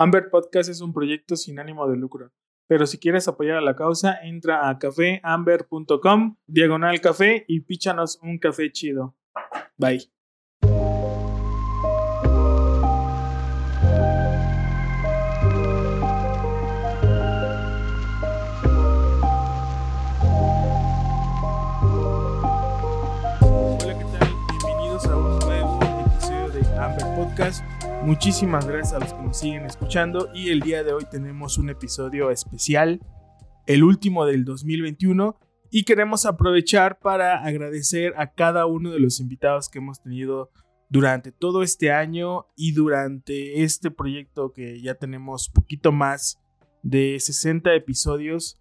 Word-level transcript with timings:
Amber 0.00 0.30
Podcast 0.30 0.70
es 0.70 0.80
un 0.80 0.92
proyecto 0.92 1.34
sin 1.34 1.58
ánimo 1.58 1.88
de 1.88 1.96
lucro, 1.96 2.30
pero 2.68 2.86
si 2.86 2.98
quieres 2.98 3.26
apoyar 3.26 3.56
a 3.56 3.60
la 3.60 3.74
causa, 3.74 4.16
entra 4.22 4.68
a 4.68 4.78
cafeamber.com, 4.78 6.36
diagonal 6.46 7.00
café 7.00 7.44
y 7.48 7.62
píchanos 7.62 8.20
un 8.22 8.38
café 8.38 8.70
chido. 8.70 9.16
Bye. 9.76 10.08
Hola, 23.40 23.98
¿qué 23.98 24.04
tal? 24.16 24.28
Bienvenidos 24.64 25.06
a 25.06 25.16
un 25.16 25.38
nuevo 25.40 25.80
episodio 26.06 26.48
de 26.50 26.78
Amber 26.78 27.04
Podcast. 27.16 27.64
Muchísimas 28.02 28.66
gracias 28.66 28.94
a 28.94 29.00
los 29.00 29.12
que 29.12 29.22
nos 29.22 29.38
siguen 29.38 29.64
escuchando 29.66 30.30
y 30.32 30.50
el 30.50 30.60
día 30.60 30.82
de 30.84 30.92
hoy 30.92 31.04
tenemos 31.10 31.58
un 31.58 31.68
episodio 31.68 32.30
especial, 32.30 33.00
el 33.66 33.82
último 33.84 34.24
del 34.24 34.44
2021 34.44 35.36
y 35.70 35.84
queremos 35.84 36.24
aprovechar 36.24 37.00
para 37.00 37.44
agradecer 37.44 38.14
a 38.16 38.32
cada 38.32 38.66
uno 38.66 38.90
de 38.90 39.00
los 39.00 39.20
invitados 39.20 39.68
que 39.68 39.78
hemos 39.78 40.00
tenido 40.00 40.50
durante 40.88 41.32
todo 41.32 41.62
este 41.62 41.92
año 41.92 42.46
y 42.56 42.72
durante 42.72 43.62
este 43.62 43.90
proyecto 43.90 44.52
que 44.52 44.80
ya 44.80 44.94
tenemos 44.94 45.50
poquito 45.50 45.92
más 45.92 46.40
de 46.82 47.18
60 47.20 47.74
episodios. 47.74 48.60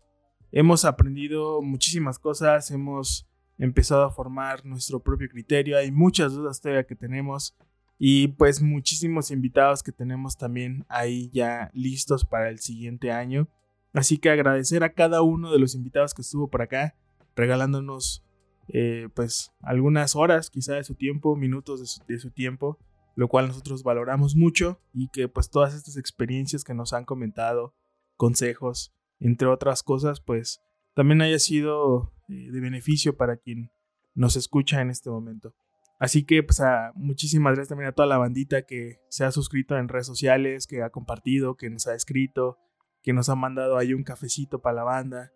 Hemos 0.52 0.84
aprendido 0.84 1.62
muchísimas 1.62 2.20
cosas, 2.20 2.72
hemos 2.72 3.30
empezado 3.60 4.04
a 4.04 4.12
formar 4.12 4.66
nuestro 4.66 5.02
propio 5.02 5.30
criterio, 5.30 5.77
hay 5.77 5.91
muchas 5.91 6.34
dudas 6.34 6.60
todavía 6.60 6.85
que 6.85 6.96
tenemos 6.96 7.55
y 8.00 8.30
pues 8.30 8.62
muchísimos 8.62 9.32
invitados 9.32 9.82
que 9.82 9.92
tenemos 9.92 10.38
también 10.38 10.86
ahí 10.88 11.30
ya 11.34 11.72
listos 11.74 12.26
para 12.26 12.50
el 12.50 12.60
siguiente 12.60 13.12
año. 13.12 13.48
Así 13.94 14.18
que 14.18 14.30
agradecer 14.30 14.84
a 14.84 14.94
cada 14.94 15.21
uno 15.21 15.52
de 15.52 15.60
los 15.60 15.74
invitados 15.74 16.13
que 16.13 16.21
estuvo 16.21 16.49
por 16.49 16.62
acá, 16.62 16.96
regalándonos 17.36 18.24
eh, 18.68 19.08
pues 19.16 19.52
algunas 19.62 20.16
horas 20.16 20.49
quizá 20.49 20.76
de 20.76 20.84
su 20.84 20.94
tiempo, 20.94 21.36
minutos 21.36 22.04
de 22.08 22.20
su, 22.20 22.32
tiempo, 22.32 22.77
lo 23.16 23.27
cual 23.27 23.48
nosotros 23.48 23.82
valoramos 23.82 24.36
mucho 24.36 24.80
y 24.93 25.10
que 25.10 25.27
pues 25.27 25.49
todas 25.49 25.74
estas 25.74 25.98
experiencias 25.98 26.64
que 26.64 26.74
nos 26.74 26.93
han 26.93 27.05
comentado, 27.05 27.74
consejos, 28.18 28.93
entre 29.20 29.48
otras 29.48 29.82
cosas, 29.82 30.21
pues 30.21 30.62
también 30.93 31.21
haya 31.21 31.40
sido 31.40 32.14
eh, 32.30 32.52
de 32.52 32.60
beneficio 32.60 33.16
para 33.18 33.38
quien 33.38 33.71
nos 34.14 34.36
escucha 34.36 34.82
en 34.82 34.91
este 34.91 35.10
momento. 35.10 35.55
Así 35.99 36.26
que 36.26 36.43
pues 36.43 36.59
a, 36.59 36.91
muchísimas 36.95 37.53
gracias 37.53 37.70
también 37.70 37.90
a 37.90 37.93
toda 37.93 38.07
la 38.07 38.17
bandita 38.17 38.63
que 38.63 38.99
se 39.09 39.26
ha 39.26 39.31
suscrito 39.31 39.77
en 39.77 39.87
redes 39.87 40.05
sociales, 40.05 40.67
que 40.67 40.84
ha 40.84 40.90
compartido, 40.90 41.55
que 41.55 41.70
nos 41.70 41.87
ha 41.87 41.95
escrito, 41.95 42.59
que 43.01 43.13
nos 43.13 43.29
ha 43.29 43.35
mandado 43.35 43.77
ahí 43.77 43.93
un 43.93 44.03
cafecito 44.03 44.62
para 44.62 44.75
la 44.75 44.84
banda. 44.84 45.31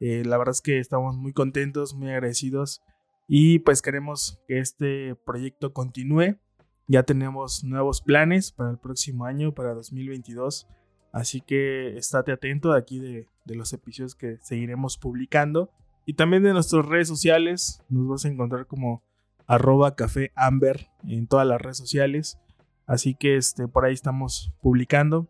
Eh, 0.00 0.24
la 0.24 0.38
verdad 0.38 0.52
es 0.52 0.62
que 0.62 0.78
estamos 0.78 1.16
muy 1.16 1.32
contentos, 1.32 1.94
muy 1.94 2.10
agradecidos 2.10 2.82
y 3.28 3.58
pues 3.60 3.82
queremos 3.82 4.40
que 4.46 4.58
este 4.58 5.14
proyecto 5.16 5.72
continúe. 5.72 6.38
Ya 6.86 7.02
tenemos 7.02 7.64
nuevos 7.64 8.00
planes 8.00 8.52
para 8.52 8.70
el 8.70 8.78
próximo 8.78 9.24
año, 9.24 9.52
para 9.52 9.74
2022. 9.74 10.68
Así 11.12 11.40
que 11.40 11.96
estate 11.96 12.32
atento 12.32 12.72
de 12.72 12.78
aquí 12.78 13.00
de, 13.00 13.26
de 13.44 13.54
los 13.56 13.72
episodios 13.72 14.14
que 14.14 14.38
seguiremos 14.42 14.96
publicando. 14.96 15.72
Y 16.04 16.14
también 16.14 16.44
de 16.44 16.52
nuestras 16.52 16.86
redes 16.86 17.08
sociales. 17.08 17.82
Nos 17.88 18.06
vas 18.06 18.24
a 18.24 18.28
encontrar 18.28 18.66
como 18.66 19.02
arroba 19.46 19.94
café 19.94 20.32
amber 20.34 20.88
en 21.04 21.26
todas 21.26 21.46
las 21.46 21.60
redes 21.60 21.78
sociales. 21.78 22.38
Así 22.86 23.14
que 23.14 23.36
este, 23.36 23.68
por 23.68 23.84
ahí 23.84 23.94
estamos 23.94 24.52
publicando. 24.60 25.28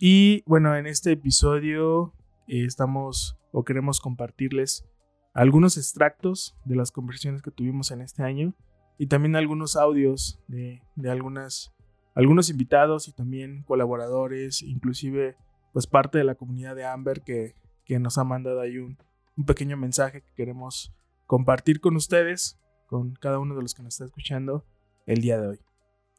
Y 0.00 0.42
bueno, 0.46 0.76
en 0.76 0.86
este 0.86 1.12
episodio 1.12 2.12
eh, 2.48 2.64
estamos 2.64 3.38
o 3.52 3.64
queremos 3.64 4.00
compartirles 4.00 4.86
algunos 5.32 5.76
extractos 5.76 6.56
de 6.64 6.76
las 6.76 6.92
conversaciones 6.92 7.42
que 7.42 7.50
tuvimos 7.50 7.90
en 7.90 8.00
este 8.00 8.22
año 8.22 8.54
y 8.98 9.06
también 9.06 9.36
algunos 9.36 9.76
audios 9.76 10.40
de, 10.48 10.82
de 10.94 11.10
algunas, 11.10 11.74
algunos 12.14 12.50
invitados 12.50 13.08
y 13.08 13.12
también 13.12 13.62
colaboradores, 13.64 14.62
inclusive 14.62 15.36
pues 15.72 15.86
parte 15.86 16.18
de 16.18 16.24
la 16.24 16.34
comunidad 16.34 16.74
de 16.74 16.86
Amber 16.86 17.22
que, 17.22 17.54
que 17.84 17.98
nos 17.98 18.16
ha 18.18 18.24
mandado 18.24 18.60
ahí 18.60 18.78
un, 18.78 18.98
un 19.36 19.44
pequeño 19.44 19.76
mensaje 19.76 20.22
que 20.22 20.32
queremos 20.34 20.94
compartir 21.26 21.80
con 21.80 21.96
ustedes 21.96 22.58
con 22.86 23.14
cada 23.14 23.38
uno 23.38 23.54
de 23.54 23.62
los 23.62 23.74
que 23.74 23.82
nos 23.82 23.94
está 23.94 24.04
escuchando 24.04 24.64
el 25.06 25.20
día 25.20 25.40
de 25.40 25.48
hoy. 25.48 25.60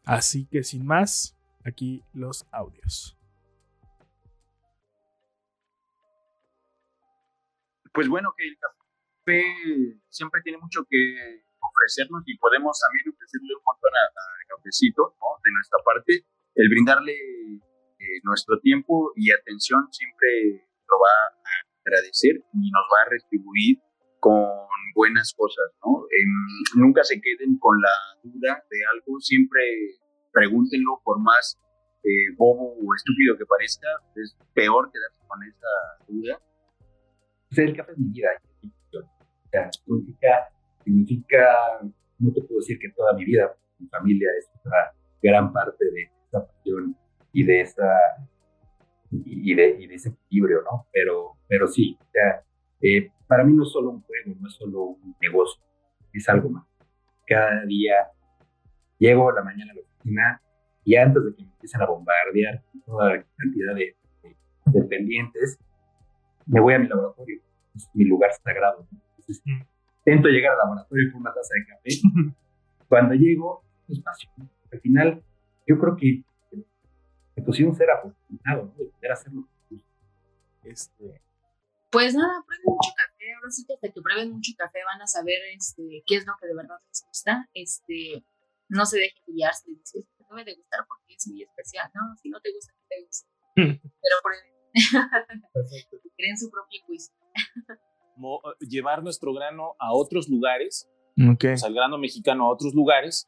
Así 0.04 0.46
que 0.48 0.64
sin 0.64 0.86
más, 0.86 1.38
aquí 1.66 2.04
los 2.14 2.48
audios. 2.52 3.18
Pues 7.94 8.08
bueno, 8.08 8.34
que 8.38 8.48
el 8.48 8.58
café 8.58 9.44
siempre 10.10 10.42
tiene 10.44 10.60
mucho 10.60 10.86
que 10.90 11.44
ofrecernos 11.60 12.24
y 12.26 12.38
podemos 12.38 12.80
también 12.80 13.10
ofrecerle 13.10 13.56
un 13.56 13.64
montón 13.66 13.92
a, 13.92 14.56
cafecito 14.56 15.16
¿no? 15.20 15.28
de 15.44 15.52
nuestra 15.52 15.80
parte. 15.84 16.26
El 16.56 16.70
brindarle 16.70 17.14
eh, 17.14 18.20
nuestro 18.24 18.60
tiempo 18.60 19.12
y 19.16 19.32
atención 19.32 19.88
siempre 19.92 20.70
lo 20.88 20.96
va 21.00 21.16
a 21.42 21.58
agradecer 21.86 22.38
y 22.54 22.72
nos 22.72 22.86
va 22.94 23.06
a 23.06 23.10
retribuir 23.10 23.82
con 24.20 24.77
buenas 24.98 25.34
cosas, 25.38 25.70
¿no? 25.86 26.06
Eh, 26.10 26.26
nunca 26.76 27.04
se 27.04 27.22
queden 27.22 27.58
con 27.60 27.78
la 27.80 27.96
duda 28.24 28.64
de 28.70 28.78
algo, 28.92 29.20
siempre 29.20 29.62
pregúntenlo 30.34 31.00
por 31.04 31.20
más 31.22 31.58
eh, 32.04 32.34
bobo 32.36 32.74
o 32.74 32.96
estúpido 32.96 33.38
que 33.38 33.46
parezca, 33.46 33.88
es 34.16 34.36
peor 34.56 34.92
quedarse 34.92 35.22
con 35.28 35.44
esa 35.44 35.74
duda. 36.08 36.42
el 37.56 37.78
café 37.78 37.92
es 37.92 37.98
mi 38.00 38.10
vida, 38.10 38.30
o 38.92 39.50
sea, 39.52 39.70
significa, 39.72 40.50
significa, 40.84 41.40
no 42.18 42.34
te 42.34 42.42
puedo 42.42 42.60
decir 42.60 42.80
que 42.80 42.90
toda 42.90 43.14
mi 43.14 43.24
vida, 43.24 43.56
mi 43.78 43.88
familia 43.90 44.30
es 44.38 44.50
una 44.66 44.92
gran 45.22 45.54
parte 45.54 45.86
de 45.86 46.10
esta 46.26 46.46
pasión 46.46 46.98
y 47.34 47.44
de 47.44 47.62
esa 47.62 47.94
y 49.12 49.56
de, 49.56 49.78
y 49.80 49.88
de 49.88 49.96
ese 49.96 50.10
equilibrio, 50.10 50.64
¿no? 50.64 50.86
Pero, 50.92 51.38
pero 51.48 51.68
sí, 51.68 51.98
o 52.02 52.12
sea, 52.12 52.44
eh, 52.82 53.10
para 53.28 53.44
mí 53.44 53.54
no 53.54 53.64
es 53.64 53.72
solo 53.72 53.92
un 53.92 54.02
juego, 54.02 54.36
no 54.40 54.48
es 54.48 54.54
solo 54.56 54.82
un 54.84 55.16
negocio, 55.22 55.62
es 56.14 56.28
algo 56.30 56.50
más. 56.50 56.66
Cada 57.26 57.66
día 57.66 57.96
llego 58.98 59.30
a 59.30 59.34
la 59.34 59.44
mañana 59.44 59.72
a 59.72 59.76
la 59.76 59.82
oficina 59.82 60.42
y 60.84 60.96
antes 60.96 61.24
de 61.24 61.36
que 61.36 61.44
me 61.44 61.52
empiecen 61.52 61.82
a 61.82 61.86
bombardear 61.86 62.64
toda 62.86 63.16
la 63.16 63.26
cantidad 63.36 63.76
de, 63.76 63.96
de, 64.66 64.82
pendientes, 64.84 65.60
me 66.46 66.62
voy 66.62 66.74
a 66.74 66.80
mi 66.80 66.88
laboratorio, 66.88 67.42
es 67.76 67.90
mi 67.94 68.06
lugar 68.06 68.32
sagrado. 68.32 68.88
Entonces, 68.92 69.42
mm. 69.46 69.62
intento 70.06 70.30
llegar 70.30 70.54
al 70.54 70.60
laboratorio 70.60 71.12
con 71.12 71.22
una 71.22 71.34
taza 71.34 71.54
de 71.56 71.66
café. 71.66 72.36
Cuando 72.88 73.14
llego, 73.16 73.64
espacio. 73.90 74.30
Al 74.72 74.80
final, 74.80 75.22
yo 75.68 75.78
creo 75.78 75.98
que 75.98 76.24
me 77.36 77.44
pusieron 77.44 77.76
ser 77.76 77.90
afortunado, 77.92 78.66
¿no? 78.66 78.84
de 78.84 78.90
poder 78.90 79.12
hacerlo. 79.12 79.46
Este, 80.64 81.22
pues 81.98 82.14
nada, 82.14 82.46
prueben 82.46 82.64
mucho 82.66 82.94
café. 82.96 83.34
Ahora 83.34 83.50
sí 83.50 83.66
que 83.66 83.74
hasta 83.74 83.90
que 83.90 84.02
prueben 84.02 84.30
mucho 84.30 84.52
café 84.56 84.80
van 84.86 85.02
a 85.02 85.08
saber 85.08 85.40
este, 85.56 86.04
qué 86.06 86.18
es 86.18 86.28
lo 86.28 86.34
que 86.40 86.46
de 86.46 86.54
verdad 86.54 86.78
les 86.88 87.04
gusta. 87.08 87.50
Este, 87.56 88.24
no 88.70 88.86
se 88.86 89.00
dejen 89.00 89.24
guiarse. 89.26 89.66
Dicen, 89.68 90.08
debe 90.30 90.46
de 90.46 90.56
gustar 90.58 90.86
porque 90.88 91.16
es 91.16 91.28
muy 91.28 91.42
especial. 91.42 91.90
No, 91.96 92.02
si 92.22 92.30
no 92.30 92.40
te 92.40 92.54
gusta, 92.54 92.72
no 92.78 92.86
te 92.88 93.02
gusta. 93.04 93.28
Pero 93.56 94.16
prueben. 94.22 95.42
Perfecto. 95.52 95.98
Creen 96.18 96.38
su 96.38 96.52
propio 96.52 96.82
juicio. 96.86 97.16
Eh, 97.36 98.68
llevar 98.68 99.02
nuestro 99.02 99.34
grano 99.34 99.74
a 99.80 99.92
otros 99.92 100.30
lugares, 100.30 100.88
okay. 101.34 101.54
o 101.54 101.58
sea, 101.58 101.70
el 101.70 101.74
grano 101.74 101.98
mexicano 101.98 102.46
a 102.46 102.54
otros 102.54 102.76
lugares, 102.76 103.28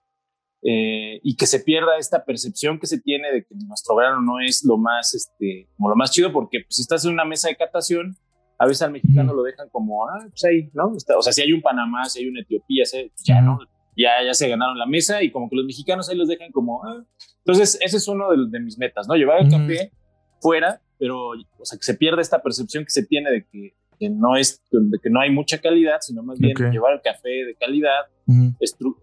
eh, 0.62 1.20
y 1.24 1.36
que 1.38 1.48
se 1.48 1.62
pierda 1.62 1.98
esta 1.98 2.24
percepción 2.24 2.80
que 2.80 2.86
se 2.86 3.00
tiene 3.02 3.32
de 3.32 3.46
que 3.46 3.56
nuestro 3.66 3.96
grano 3.96 4.22
no 4.22 4.40
es 4.40 4.64
lo 4.64 4.78
más, 4.78 5.16
este, 5.16 5.70
como 5.76 5.90
lo 5.90 5.96
más 5.96 6.12
chido, 6.12 6.32
porque 6.32 6.60
pues, 6.62 6.76
si 6.76 6.82
estás 6.84 7.06
en 7.06 7.14
una 7.14 7.26
mesa 7.26 7.48
de 7.48 7.56
catación, 7.56 8.16
a 8.60 8.66
veces 8.66 8.82
al 8.82 8.92
mexicano 8.92 9.34
lo 9.34 9.44
dejan 9.44 9.70
como, 9.70 10.06
ah, 10.08 10.20
pues 10.30 10.44
ahí, 10.44 10.70
¿no? 10.74 10.94
O 11.18 11.22
sea, 11.22 11.32
si 11.32 11.42
hay 11.42 11.54
un 11.54 11.62
Panamá, 11.62 12.06
si 12.06 12.20
hay 12.20 12.28
una 12.28 12.42
Etiopía, 12.42 12.84
pues 12.92 13.24
ya, 13.24 13.42
¿no? 13.42 13.58
Ya, 13.96 14.24
ya 14.24 14.34
se 14.34 14.50
ganaron 14.50 14.78
la 14.78 14.86
mesa 14.86 15.24
y 15.24 15.32
como 15.32 15.50
que 15.50 15.56
los 15.56 15.66
mexicanos 15.66 16.10
ahí 16.10 16.18
los 16.18 16.28
dejan 16.28 16.52
como, 16.52 16.84
ah. 16.86 17.06
Entonces, 17.46 17.80
ese 17.82 17.98
es 17.98 18.08
uno 18.10 18.30
de, 18.32 18.38
de 18.50 18.60
mis 18.60 18.78
metas, 18.78 19.08
¿no? 19.08 19.16
Llevar 19.16 19.42
el 19.42 19.50
café 19.50 19.94
fuera, 20.42 20.82
pero, 20.98 21.30
o 21.30 21.66
sea, 21.66 21.78
que 21.78 21.84
se 21.84 21.94
pierda 21.94 22.22
esta 22.22 22.42
percepción 22.42 22.84
que 22.84 22.90
se 22.92 23.06
tiene 23.06 23.32
de 23.32 23.46
que, 23.46 23.76
que 23.98 24.10
no 24.10 24.36
es, 24.36 24.62
de 24.72 24.98
que 25.02 25.10
no 25.10 25.22
hay 25.22 25.32
mucha 25.32 25.60
calidad, 25.60 25.98
sino 26.02 26.22
más 26.22 26.38
bien 26.38 26.54
llevar 26.72 26.94
el 26.94 27.02
café 27.02 27.30
de 27.30 27.56
calidad, 27.56 28.08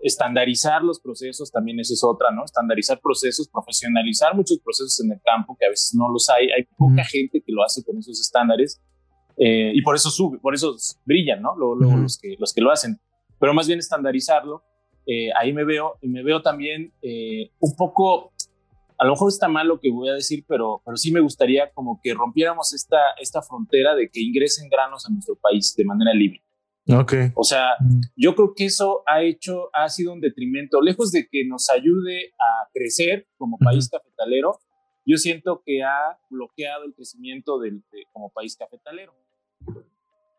estandarizar 0.02 0.82
los 0.82 1.00
procesos, 1.00 1.50
también 1.50 1.80
esa 1.80 1.94
es 1.94 2.04
otra, 2.04 2.30
¿no? 2.30 2.44
Estandarizar 2.44 3.00
procesos, 3.00 3.48
profesionalizar 3.48 4.34
muchos 4.34 4.58
procesos 4.58 5.00
en 5.02 5.12
el 5.12 5.20
campo 5.24 5.56
que 5.58 5.64
a 5.64 5.70
veces 5.70 5.94
no 5.94 6.10
los 6.10 6.28
hay, 6.28 6.50
hay 6.50 6.64
poca 6.76 7.04
gente 7.04 7.40
que 7.40 7.52
lo 7.52 7.64
hace 7.64 7.82
con 7.82 7.96
esos 7.98 8.20
estándares 8.20 8.82
eh, 9.36 9.72
y 9.74 9.82
por 9.82 9.94
eso 9.94 10.10
sube, 10.10 10.38
por 10.38 10.54
eso 10.54 10.74
brillan, 11.04 11.42
¿no? 11.42 11.56
Luego, 11.56 11.96
los, 11.96 12.18
que, 12.18 12.36
los 12.38 12.52
que 12.52 12.60
lo 12.60 12.70
hacen. 12.70 12.98
Pero 13.38 13.52
más 13.52 13.66
bien 13.66 13.78
estandarizarlo, 13.78 14.62
eh, 15.06 15.30
ahí 15.38 15.52
me 15.52 15.64
veo, 15.64 15.98
y 16.00 16.08
me 16.08 16.22
veo 16.22 16.42
también 16.42 16.92
eh, 17.02 17.50
un 17.60 17.76
poco 17.76 18.32
a 18.98 19.04
lo 19.04 19.12
mejor 19.12 19.28
está 19.28 19.48
mal 19.48 19.68
lo 19.68 19.78
que 19.78 19.90
voy 19.90 20.08
a 20.08 20.14
decir, 20.14 20.44
pero, 20.48 20.80
pero 20.84 20.96
sí 20.96 21.12
me 21.12 21.20
gustaría 21.20 21.70
como 21.72 22.00
que 22.02 22.14
rompiéramos 22.14 22.72
esta, 22.72 22.98
esta 23.20 23.42
frontera 23.42 23.94
de 23.94 24.08
que 24.08 24.20
ingresen 24.20 24.68
granos 24.70 25.06
a 25.06 25.10
nuestro 25.10 25.36
país 25.36 25.74
de 25.76 25.84
manera 25.84 26.14
libre. 26.14 26.42
Okay. 26.88 27.32
O 27.34 27.42
sea, 27.42 27.74
mm. 27.80 28.00
yo 28.16 28.34
creo 28.34 28.54
que 28.54 28.66
eso 28.66 29.02
ha 29.06 29.22
hecho, 29.22 29.70
ha 29.72 29.88
sido 29.88 30.12
un 30.12 30.20
detrimento, 30.20 30.80
lejos 30.80 31.10
de 31.10 31.28
que 31.30 31.44
nos 31.44 31.68
ayude 31.68 32.32
a 32.38 32.70
crecer 32.72 33.26
como 33.36 33.58
país 33.58 33.88
cafetalero, 33.90 34.58
yo 35.04 35.16
siento 35.18 35.62
que 35.64 35.82
ha 35.82 36.18
bloqueado 36.30 36.84
el 36.84 36.94
crecimiento 36.94 37.58
del, 37.58 37.82
como 38.12 38.30
país 38.30 38.56
cafetalero. 38.56 39.14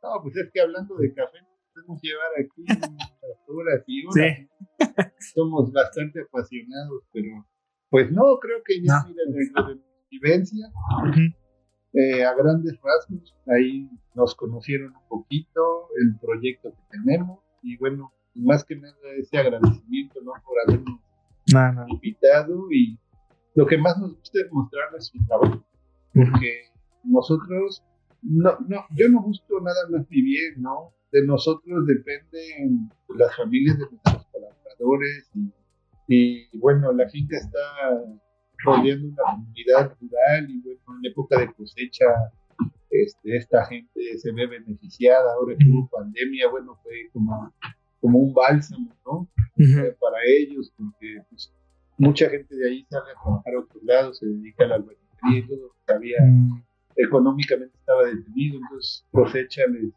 No, 0.03 0.21
pues 0.21 0.35
es 0.37 0.51
que 0.51 0.61
hablando 0.61 0.95
de 0.97 1.13
café, 1.13 1.39
podemos 1.73 2.01
llevar 2.01 2.27
aquí 2.39 2.65
horas 3.47 3.83
y 3.87 4.05
horas. 4.05 4.37
Sí. 5.19 5.33
Somos 5.33 5.71
bastante 5.71 6.21
apasionados, 6.21 7.03
pero 7.11 7.45
pues 7.89 8.11
no, 8.11 8.37
creo 8.39 8.61
que 8.65 8.81
ya, 8.83 9.03
miren, 9.07 9.31
de 9.33 9.75
mi 9.75 9.81
vivencia, 10.11 10.67
eh, 11.93 12.23
a 12.23 12.33
grandes 12.33 12.77
rasgos, 12.81 13.35
ahí 13.47 13.89
nos 14.13 14.35
conocieron 14.35 14.93
un 14.93 15.07
poquito, 15.07 15.89
el 16.01 16.19
proyecto 16.19 16.71
que 16.71 16.97
tenemos, 16.97 17.39
y 17.61 17.77
bueno, 17.77 18.11
más 18.35 18.65
que 18.65 18.75
nada 18.75 18.95
ese 19.17 19.37
agradecimiento, 19.37 20.19
¿no? 20.21 20.33
Por 20.45 20.57
habernos 20.67 20.99
invitado, 21.89 22.71
y 22.71 22.99
lo 23.55 23.65
que 23.65 23.77
más 23.77 23.97
nos 23.97 24.17
gusta 24.17 24.39
es 24.41 24.51
mostrar 24.51 24.91
nuestro 24.91 25.21
trabajo, 25.27 25.65
porque 26.13 26.71
nosotros, 27.03 27.83
no, 28.21 28.57
no, 28.67 28.85
yo 28.95 29.09
no 29.09 29.21
busco 29.21 29.59
nada 29.61 29.89
más 29.89 30.05
mi 30.09 30.21
bien, 30.21 30.61
¿no? 30.61 30.93
De 31.11 31.25
nosotros 31.25 31.85
dependen 31.85 32.89
las 33.15 33.35
familias 33.35 33.77
de 33.77 33.85
nuestros 33.89 34.25
colaboradores 34.31 35.29
y 35.35 35.51
y 36.07 36.57
bueno, 36.57 36.91
la 36.93 37.07
finca 37.09 37.37
está 37.37 37.59
rodeando 38.63 39.09
una 39.09 39.23
comunidad 39.35 39.95
rural 39.99 40.49
y 40.49 40.61
bueno, 40.61 40.99
en 41.03 41.11
época 41.11 41.39
de 41.39 41.53
cosecha 41.53 42.05
este, 42.89 43.35
esta 43.35 43.65
gente 43.65 44.17
se 44.17 44.31
ve 44.31 44.47
beneficiada. 44.47 45.33
Ahora 45.33 45.55
que 45.57 45.65
hubo 45.69 45.89
pandemia, 45.89 46.49
bueno, 46.49 46.79
fue 46.81 47.09
como, 47.11 47.53
como 47.99 48.19
un 48.19 48.33
bálsamo, 48.33 48.95
¿no? 49.05 49.27
Eh, 49.57 49.95
para 49.99 50.17
ellos, 50.25 50.71
porque 50.77 51.21
pues, 51.29 51.53
mucha 51.97 52.29
gente 52.29 52.55
de 52.55 52.69
ahí 52.69 52.85
sale 52.89 53.11
a 53.11 53.21
trabajar 53.21 53.55
a 53.55 53.59
otros 53.59 53.83
lados, 53.83 54.17
se 54.19 54.27
dedica 54.27 54.63
a 54.63 54.67
la 54.67 54.75
albañilería 54.75 55.39
y 55.39 55.47
todo, 55.47 55.75
había, 55.87 56.17
mm. 56.23 56.63
Económicamente 56.97 57.77
estaba 57.77 58.05
detenido, 58.05 58.59
entonces 58.59 59.05
cosecha 59.11 59.61
les, 59.67 59.93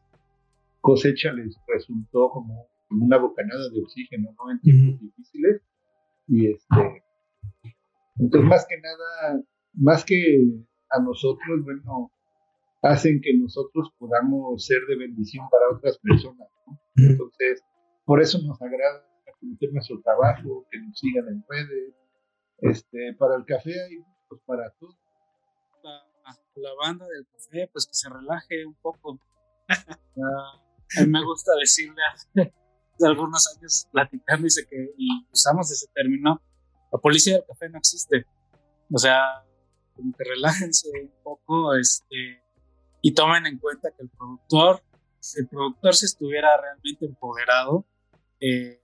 cosecha 0.81 1.33
les 1.33 1.57
resultó 1.67 2.31
como, 2.31 2.69
una 2.91 3.19
bocanada 3.19 3.69
de 3.71 3.81
oxígeno, 3.81 4.35
¿no? 4.37 4.51
En 4.51 4.61
tiempos 4.61 5.01
difíciles 5.01 5.63
y 6.27 6.51
este, 6.51 7.05
entonces 8.19 8.49
más 8.49 8.67
que 8.69 8.81
nada, 8.81 9.43
más 9.75 10.05
que 10.05 10.45
a 10.91 11.01
nosotros, 11.01 11.65
bueno, 11.65 12.13
hacen 12.83 13.21
que 13.21 13.37
nosotros 13.37 13.93
podamos 13.99 14.65
ser 14.65 14.79
de 14.89 14.97
bendición 14.97 15.47
para 15.51 15.77
otras 15.77 15.99
personas. 15.99 16.49
Entonces, 16.97 17.63
por 18.05 18.21
eso 18.21 18.39
nos 18.43 18.61
agrada 18.61 19.11
conocer 19.41 19.73
nuestro 19.73 20.01
trabajo, 20.03 20.67
que 20.71 20.79
nos 20.81 20.99
sigan 20.99 21.29
en 21.29 21.45
redes. 21.49 21.95
Este, 22.59 23.15
para 23.15 23.37
el 23.37 23.45
café 23.47 23.73
hay 23.73 23.97
pues 24.29 24.41
para 24.45 24.71
todo. 24.79 24.95
La, 26.57 26.75
banda 26.75 27.07
del 27.07 27.27
café, 27.27 27.69
pues 27.73 27.87
que 27.87 27.95
se 27.95 28.09
relaje 28.09 28.67
un 28.67 28.75
poco. 28.75 29.19
a 29.69 31.01
mí 31.01 31.07
me 31.07 31.25
gusta 31.25 31.53
decirle 31.59 32.03
a, 32.03 32.43
de 33.01 33.07
algunos 33.07 33.47
años 33.57 33.89
platicando, 33.91 34.45
dice 34.45 34.67
que, 34.69 34.93
y 34.97 35.09
usamos 35.33 35.71
ese 35.71 35.87
término, 35.95 36.41
la 36.93 36.99
policía 36.99 37.35
del 37.35 37.45
café 37.47 37.69
no 37.69 37.79
existe. 37.79 38.27
O 38.93 38.99
sea, 38.99 39.45
como 39.95 40.15
que 40.17 40.25
relájense 40.25 40.89
un 41.03 41.13
poco 41.23 41.75
este, 41.75 42.43
y 43.01 43.15
tomen 43.15 43.47
en 43.47 43.59
cuenta 43.59 43.91
que 43.97 44.03
el 44.03 44.11
productor, 44.11 44.83
si 45.19 45.41
el 45.41 45.49
productor 45.49 45.95
se 45.95 46.07
estuviera 46.07 46.61
realmente 46.61 47.07
empoderado, 47.07 47.87
eh, 48.41 48.83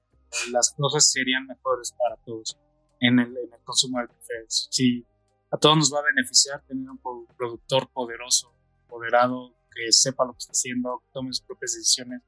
las 0.50 0.72
cosas 0.76 1.10
serían 1.10 1.46
mejores 1.46 1.92
para 1.92 2.16
todos 2.24 2.58
en 3.00 3.18
el, 3.18 3.36
en 3.36 3.52
el 3.52 3.60
consumo 3.64 3.98
del 3.98 4.08
café. 4.08 4.44
Si 4.48 5.04
a 5.50 5.56
todos 5.56 5.76
nos 5.76 5.92
va 5.92 6.00
a 6.00 6.12
beneficiar 6.14 6.62
tener 6.66 6.88
un 6.88 6.98
productor 7.36 7.88
poderoso, 7.90 8.52
empoderado, 8.82 9.54
que 9.74 9.92
sepa 9.92 10.24
lo 10.24 10.32
que 10.32 10.38
está 10.38 10.52
haciendo, 10.52 11.00
que 11.00 11.12
tome 11.12 11.32
sus 11.32 11.42
propias 11.42 11.74
decisiones. 11.74 12.22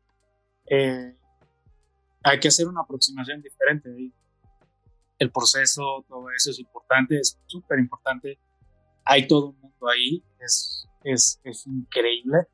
Eh, 0.66 1.16
hay 2.22 2.40
que 2.40 2.48
hacer 2.48 2.66
una 2.68 2.82
aproximación 2.82 3.42
diferente. 3.42 3.90
El 5.18 5.32
proceso, 5.32 6.04
todo 6.08 6.30
eso 6.30 6.50
es 6.50 6.58
importante, 6.58 7.18
es 7.18 7.38
súper 7.46 7.78
importante. 7.78 8.38
Hay 9.04 9.26
todo 9.26 9.48
un 9.48 9.60
mundo 9.60 9.88
ahí, 9.88 10.22
es, 10.40 10.86
es, 11.02 11.40
es 11.42 11.66
increíble. 11.66 12.46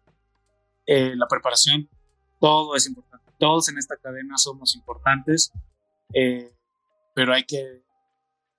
Eh, 0.87 1.15
la 1.17 1.27
preparación, 1.29 1.89
todo 2.41 2.77
es 2.77 2.87
importante. 2.87 3.33
Todos 3.39 3.69
en 3.69 3.79
esta 3.79 3.97
cadena 3.97 4.37
somos 4.39 4.77
importantes, 4.77 5.53
eh, 6.15 6.55
pero 7.15 7.35
hay 7.35 7.45
que 7.45 7.84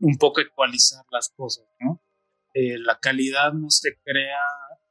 un 0.05 0.17
poco 0.17 0.39
ecualizar 0.39 1.03
las 1.09 1.33
cosas, 1.35 1.65
¿no? 1.79 1.99
Eh, 2.53 2.77
la 2.77 2.99
calidad 2.99 3.53
no 3.53 3.71
se 3.71 3.97
crea 4.03 4.39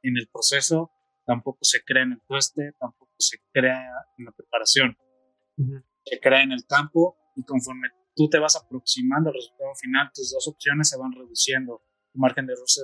en 0.01 0.17
el 0.17 0.27
proceso, 0.27 0.91
tampoco 1.25 1.59
se 1.61 1.85
crea 1.85 2.03
en 2.03 2.11
el 2.11 2.21
tueste, 2.27 2.73
tampoco 2.77 3.13
se 3.17 3.37
crea 3.53 3.89
en 4.17 4.25
la 4.25 4.31
preparación 4.33 4.97
que 6.03 6.19
crea 6.19 6.43
en 6.43 6.51
el 6.51 6.65
campo 6.67 7.17
y 7.37 7.43
conforme 7.45 7.87
tú 8.13 8.27
te 8.29 8.39
vas 8.39 8.57
aproximando 8.57 9.29
al 9.29 9.35
resultado 9.35 9.73
final, 9.75 10.11
tus 10.13 10.33
dos 10.33 10.49
opciones 10.49 10.89
se 10.89 10.97
van 10.97 11.13
reduciendo, 11.13 11.81
tu 12.11 12.19
margen 12.19 12.45
de 12.45 12.53
error 12.53 12.69
se 12.69 12.81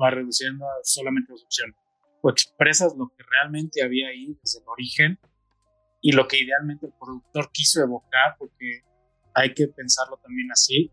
va 0.00 0.10
reduciendo 0.10 0.66
a 0.66 0.74
solamente 0.84 1.32
dos 1.32 1.44
opciones. 1.44 1.76
O 2.20 2.28
expresas 2.28 2.94
lo 2.94 3.08
que 3.08 3.24
realmente 3.24 3.82
había 3.82 4.08
ahí 4.08 4.36
desde 4.42 4.60
el 4.60 4.68
origen 4.68 5.18
y 6.02 6.12
lo 6.12 6.28
que 6.28 6.40
idealmente 6.40 6.86
el 6.86 6.92
productor 6.92 7.50
quiso 7.52 7.82
evocar, 7.82 8.36
porque 8.38 8.82
hay 9.34 9.54
que 9.54 9.66
pensarlo 9.68 10.18
también 10.18 10.52
así, 10.52 10.92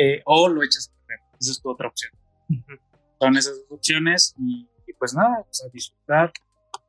eh, 0.00 0.22
o 0.24 0.48
lo 0.48 0.62
echas 0.62 0.88
a 0.88 1.06
perder. 1.06 1.20
Esa 1.38 1.52
es 1.52 1.60
tu 1.60 1.70
otra 1.70 1.88
opción. 1.88 2.12
Son 3.20 3.36
esas 3.36 3.58
dos 3.58 3.78
opciones 3.78 4.34
y, 4.38 4.66
pues 4.98 5.14
nada, 5.14 5.42
pues 5.44 5.62
a 5.62 5.68
disfrutar 5.68 6.32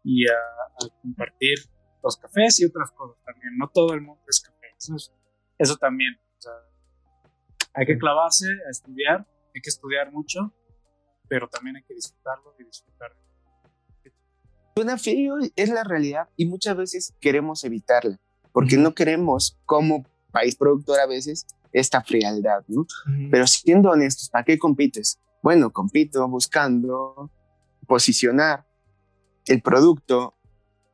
y 0.04 0.28
a 0.28 0.38
compartir 1.02 1.58
los 2.02 2.16
cafés 2.16 2.62
y 2.62 2.66
otras 2.66 2.90
cosas 2.92 3.22
también. 3.26 3.58
No 3.58 3.70
todo 3.70 3.94
el 3.94 4.02
mundo 4.02 4.22
es 4.30 4.40
café. 4.40 4.68
Eso, 5.58 5.76
también. 5.76 6.18
hay 7.74 7.86
que 7.86 7.98
clavarse 7.98 8.48
a 8.66 8.70
estudiar, 8.70 9.28
hay 9.54 9.62
que 9.62 9.70
estudiar 9.70 10.12
mucho, 10.12 10.54
pero 11.28 11.50
también 11.50 11.76
hay 11.76 11.84
que 11.84 11.94
disfrutarlo 11.94 12.56
y 12.60 12.64
disfrutar. 12.64 13.12
Suena 14.74 14.98
feo, 14.98 15.36
es 15.56 15.70
la 15.70 15.84
realidad 15.84 16.30
y 16.38 16.46
muchas 16.46 16.78
veces 16.78 17.14
queremos 17.20 17.66
evitarla, 17.66 18.20
porque 18.54 18.78
no 18.78 18.96
queremos 18.96 19.60
como 19.66 20.06
país 20.32 20.56
productor 20.56 21.02
a 21.02 21.06
veces 21.06 21.46
esta 21.72 22.04
frialdad, 22.04 22.64
¿no? 22.68 22.86
Pero 23.30 23.48
siendo 23.48 23.92
honestos, 23.92 24.30
¿para 24.30 24.44
qué 24.44 24.58
compites? 24.58 25.20
Bueno, 25.42 25.72
compito 25.72 26.28
buscando 26.28 27.32
posicionar 27.88 28.66
el 29.46 29.62
producto 29.62 30.36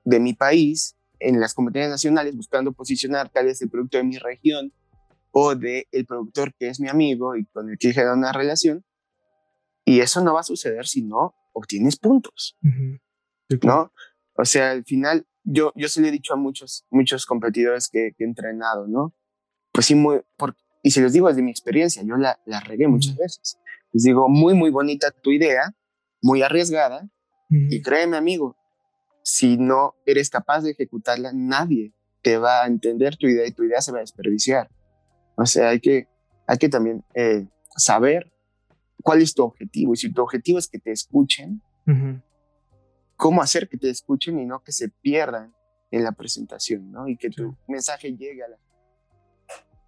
de 0.05 0.19
mi 0.19 0.33
país 0.33 0.95
en 1.19 1.39
las 1.39 1.53
competencias 1.53 1.91
nacionales 1.91 2.35
buscando 2.35 2.71
posicionar 2.71 3.29
tal 3.29 3.45
vez 3.45 3.61
el 3.61 3.69
producto 3.69 3.97
de 3.97 4.03
mi 4.03 4.17
región 4.17 4.71
o 5.31 5.55
de 5.55 5.87
el 5.91 6.05
productor 6.05 6.53
que 6.53 6.69
es 6.69 6.79
mi 6.79 6.87
amigo 6.87 7.35
y 7.35 7.45
con 7.45 7.69
el 7.69 7.77
que 7.77 7.93
genera 7.93 8.13
una 8.13 8.31
relación. 8.31 8.85
Y 9.85 9.99
eso 9.99 10.21
no 10.23 10.33
va 10.33 10.41
a 10.41 10.43
suceder 10.43 10.87
si 10.87 11.01
no 11.01 11.35
obtienes 11.53 11.97
puntos, 11.97 12.57
¿no? 13.63 13.91
O 14.33 14.45
sea, 14.45 14.71
al 14.71 14.83
final, 14.83 15.25
yo, 15.43 15.71
yo 15.75 15.87
se 15.87 16.01
le 16.01 16.09
he 16.09 16.11
dicho 16.11 16.33
a 16.33 16.35
muchos, 16.35 16.85
muchos 16.89 17.25
competidores 17.25 17.89
que, 17.89 18.13
he 18.17 18.23
entrenado, 18.23 18.87
¿no? 18.87 19.13
Pues 19.71 19.87
sí, 19.87 19.95
muy, 19.95 20.21
y 20.87 20.91
se 20.91 21.01
los 21.01 21.11
digo 21.11 21.27
desde 21.27 21.41
mi 21.41 21.51
experiencia, 21.51 22.01
yo 22.01 22.15
la, 22.15 22.39
la 22.45 22.61
regué 22.61 22.87
muchas 22.87 23.17
veces. 23.17 23.59
Les 23.91 24.03
digo, 24.03 24.29
muy, 24.29 24.53
muy 24.53 24.69
bonita 24.69 25.11
tu 25.11 25.33
idea, 25.33 25.75
muy 26.21 26.43
arriesgada, 26.43 27.09
y 27.49 27.81
créeme, 27.81 28.15
amigo, 28.15 28.55
si 29.21 29.57
no 29.57 29.95
eres 30.05 30.29
capaz 30.29 30.61
de 30.61 30.71
ejecutarla, 30.71 31.33
nadie 31.33 31.93
te 32.21 32.37
va 32.37 32.63
a 32.63 32.67
entender 32.67 33.17
tu 33.17 33.27
idea 33.27 33.45
y 33.45 33.51
tu 33.51 33.65
idea 33.65 33.81
se 33.81 33.91
va 33.91 33.97
a 33.97 34.01
desperdiciar. 34.01 34.69
O 35.35 35.45
sea, 35.45 35.71
hay 35.71 35.81
que, 35.81 36.07
hay 36.47 36.57
que 36.57 36.69
también 36.69 37.03
eh, 37.13 37.45
saber 37.75 38.31
cuál 39.03 39.21
es 39.21 39.33
tu 39.33 39.43
objetivo. 39.43 39.93
Y 39.93 39.97
si 39.97 40.13
tu 40.13 40.21
objetivo 40.21 40.57
es 40.57 40.69
que 40.69 40.79
te 40.79 40.93
escuchen, 40.93 41.61
cómo 43.17 43.41
hacer 43.41 43.67
que 43.67 43.77
te 43.77 43.89
escuchen 43.89 44.39
y 44.39 44.45
no 44.45 44.63
que 44.63 44.71
se 44.71 44.87
pierdan 44.87 45.53
en 45.91 46.05
la 46.05 46.13
presentación, 46.13 46.93
¿no? 46.93 47.09
Y 47.09 47.17
que 47.17 47.29
tu 47.29 47.57
mensaje 47.67 48.15
llegue 48.15 48.41
a 48.41 48.47
la... 48.47 48.57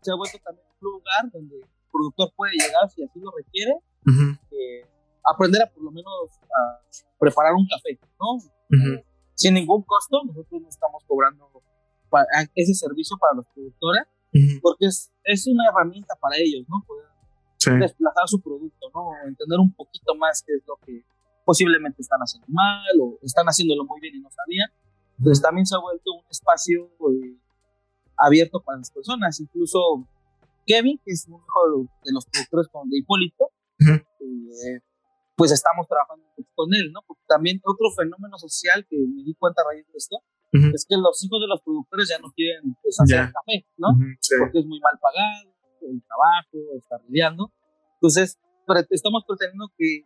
Se 0.02 0.12
ha 0.12 0.16
vuelto 0.16 0.38
también 0.40 0.69
lugar 0.82 1.32
donde 1.32 1.58
el 1.58 1.66
productor 1.92 2.32
puede 2.36 2.54
llegar 2.54 2.90
si 2.90 3.04
así 3.04 3.20
lo 3.20 3.32
requiere, 3.32 3.74
eh, 4.52 4.86
aprender 5.24 5.64
a 5.64 5.68
por 5.68 5.84
lo 5.84 5.92
menos 5.92 6.14
a 6.56 6.82
preparar 7.20 7.54
un 7.54 7.68
café, 7.68 8.00
¿no? 8.20 8.40
sin 9.36 9.54
ningún 9.54 9.84
costo. 9.84 10.22
Nosotros 10.26 10.62
no 10.62 10.70
estamos 10.70 11.04
cobrando 11.08 11.50
ese 12.56 12.74
servicio 12.74 13.18
para 13.18 13.38
los 13.38 13.46
productores 13.54 14.04
porque 14.62 14.86
es, 14.86 15.12
es, 15.24 15.48
una 15.48 15.70
herramienta 15.70 16.16
para 16.16 16.38
ellos, 16.38 16.66
¿no? 16.68 16.84
Poder 16.86 17.80
desplazar 17.80 18.28
su 18.28 18.40
producto, 18.42 18.90
¿no? 18.94 19.12
Entender 19.28 19.60
un 19.60 19.74
poquito 19.74 20.16
más 20.16 20.44
qué 20.46 20.54
es 20.54 20.64
lo 20.68 20.78
que 20.86 21.04
posiblemente 21.46 22.02
están 22.02 22.20
haciendo 22.20 22.46
mal 22.50 22.94
o 23.02 23.18
están 23.24 23.46
haciéndolo 23.48 23.86
muy 23.86 24.00
bien 24.00 24.16
y 24.16 24.20
no 24.20 24.30
sabían. 24.30 24.70
Entonces 25.18 25.42
también 25.42 25.66
se 25.66 25.76
ha 25.76 25.80
vuelto 25.80 26.14
un 26.14 26.24
espacio 26.30 26.86
eh, 26.86 27.38
abierto 28.18 28.62
para 28.62 28.78
las 28.78 28.92
personas. 28.92 29.40
Incluso 29.40 30.08
Kevin, 30.70 31.02
que 31.04 31.12
es 31.12 31.26
uno 31.28 31.42
de 32.06 32.14
los 32.14 32.26
productores 32.30 32.68
con 32.72 32.88
de 32.90 33.00
Hipólito, 33.00 33.50
eh, 33.82 34.80
pues 35.36 35.52
estamos 35.52 35.88
trabajando 35.88 36.30
con 36.54 36.70
él, 36.76 36.92
¿no? 36.94 37.02
Porque 37.08 37.24
también 37.28 37.60
otro 37.66 37.90
fenómeno 37.98 38.38
social 38.38 38.86
que 38.88 38.98
me 38.98 39.24
di 39.24 39.34
cuenta 39.34 39.64
a 39.64 39.74
raíz 39.74 39.88
de 39.88 39.98
esto 39.98 40.22
es 40.52 40.86
que 40.88 40.98
los 40.98 41.24
hijos 41.24 41.42
de 41.42 41.48
los 41.48 41.62
productores 41.62 42.10
ya 42.10 42.20
no 42.20 42.32
quieren 42.34 42.76
pues, 42.82 43.00
hacer 43.00 43.32
café, 43.34 43.66
¿no? 43.78 43.90
Porque 44.40 44.60
es 44.60 44.66
muy 44.66 44.80
mal 44.80 44.98
pagado, 45.02 45.50
el 45.82 46.04
trabajo, 46.06 46.78
estar 46.78 47.00
lidiando. 47.08 47.52
Entonces, 47.96 48.38
estamos 48.90 49.24
pretendiendo 49.28 49.72
que 49.78 50.06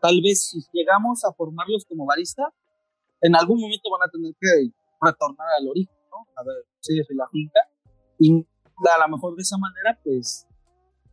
tal 0.00 0.20
vez 0.22 0.50
si 0.50 0.60
llegamos 0.72 1.24
a 1.24 1.32
formarlos 1.32 1.84
como 1.86 2.04
barista, 2.04 2.52
en 3.20 3.36
algún 3.36 3.60
momento 3.60 3.88
van 3.90 4.08
a 4.08 4.10
tener 4.10 4.32
que 4.38 4.72
retornar 5.00 5.48
al 5.58 5.68
origen, 5.68 5.96
¿no? 6.10 6.26
A 6.36 6.44
ver, 6.44 6.56
sí, 6.80 6.96
de 6.96 7.14
la 7.14 7.28
finca. 7.30 7.60
Y 8.18 8.46
a 8.90 9.06
lo 9.06 9.16
mejor 9.16 9.36
de 9.36 9.42
esa 9.42 9.56
manera, 9.58 9.98
pues, 10.02 10.46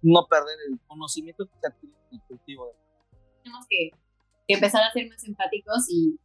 no 0.01 0.25
perder 0.29 0.55
el 0.71 0.79
conocimiento 0.87 1.45
que 1.45 1.59
se 1.59 1.67
adquiere 1.67 1.95
en 2.11 2.19
el 2.19 2.21
cultivo. 2.27 2.73
Tenemos 3.43 3.65
que, 3.69 3.91
que, 4.47 4.53
empezar 4.55 4.83
a 4.83 4.91
ser 4.91 5.09
más 5.09 5.23
empáticos 5.25 5.89
y, 5.89 6.19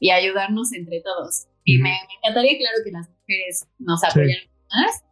y 0.00 0.10
ayudarnos 0.10 0.72
entre 0.72 1.00
todos. 1.02 1.46
Y 1.64 1.78
me, 1.78 1.92
encantaría, 2.18 2.56
claro, 2.58 2.78
que 2.84 2.90
las 2.90 3.08
mujeres 3.08 3.68
nos 3.78 4.02
apoyaran 4.02 4.48
más 4.70 5.04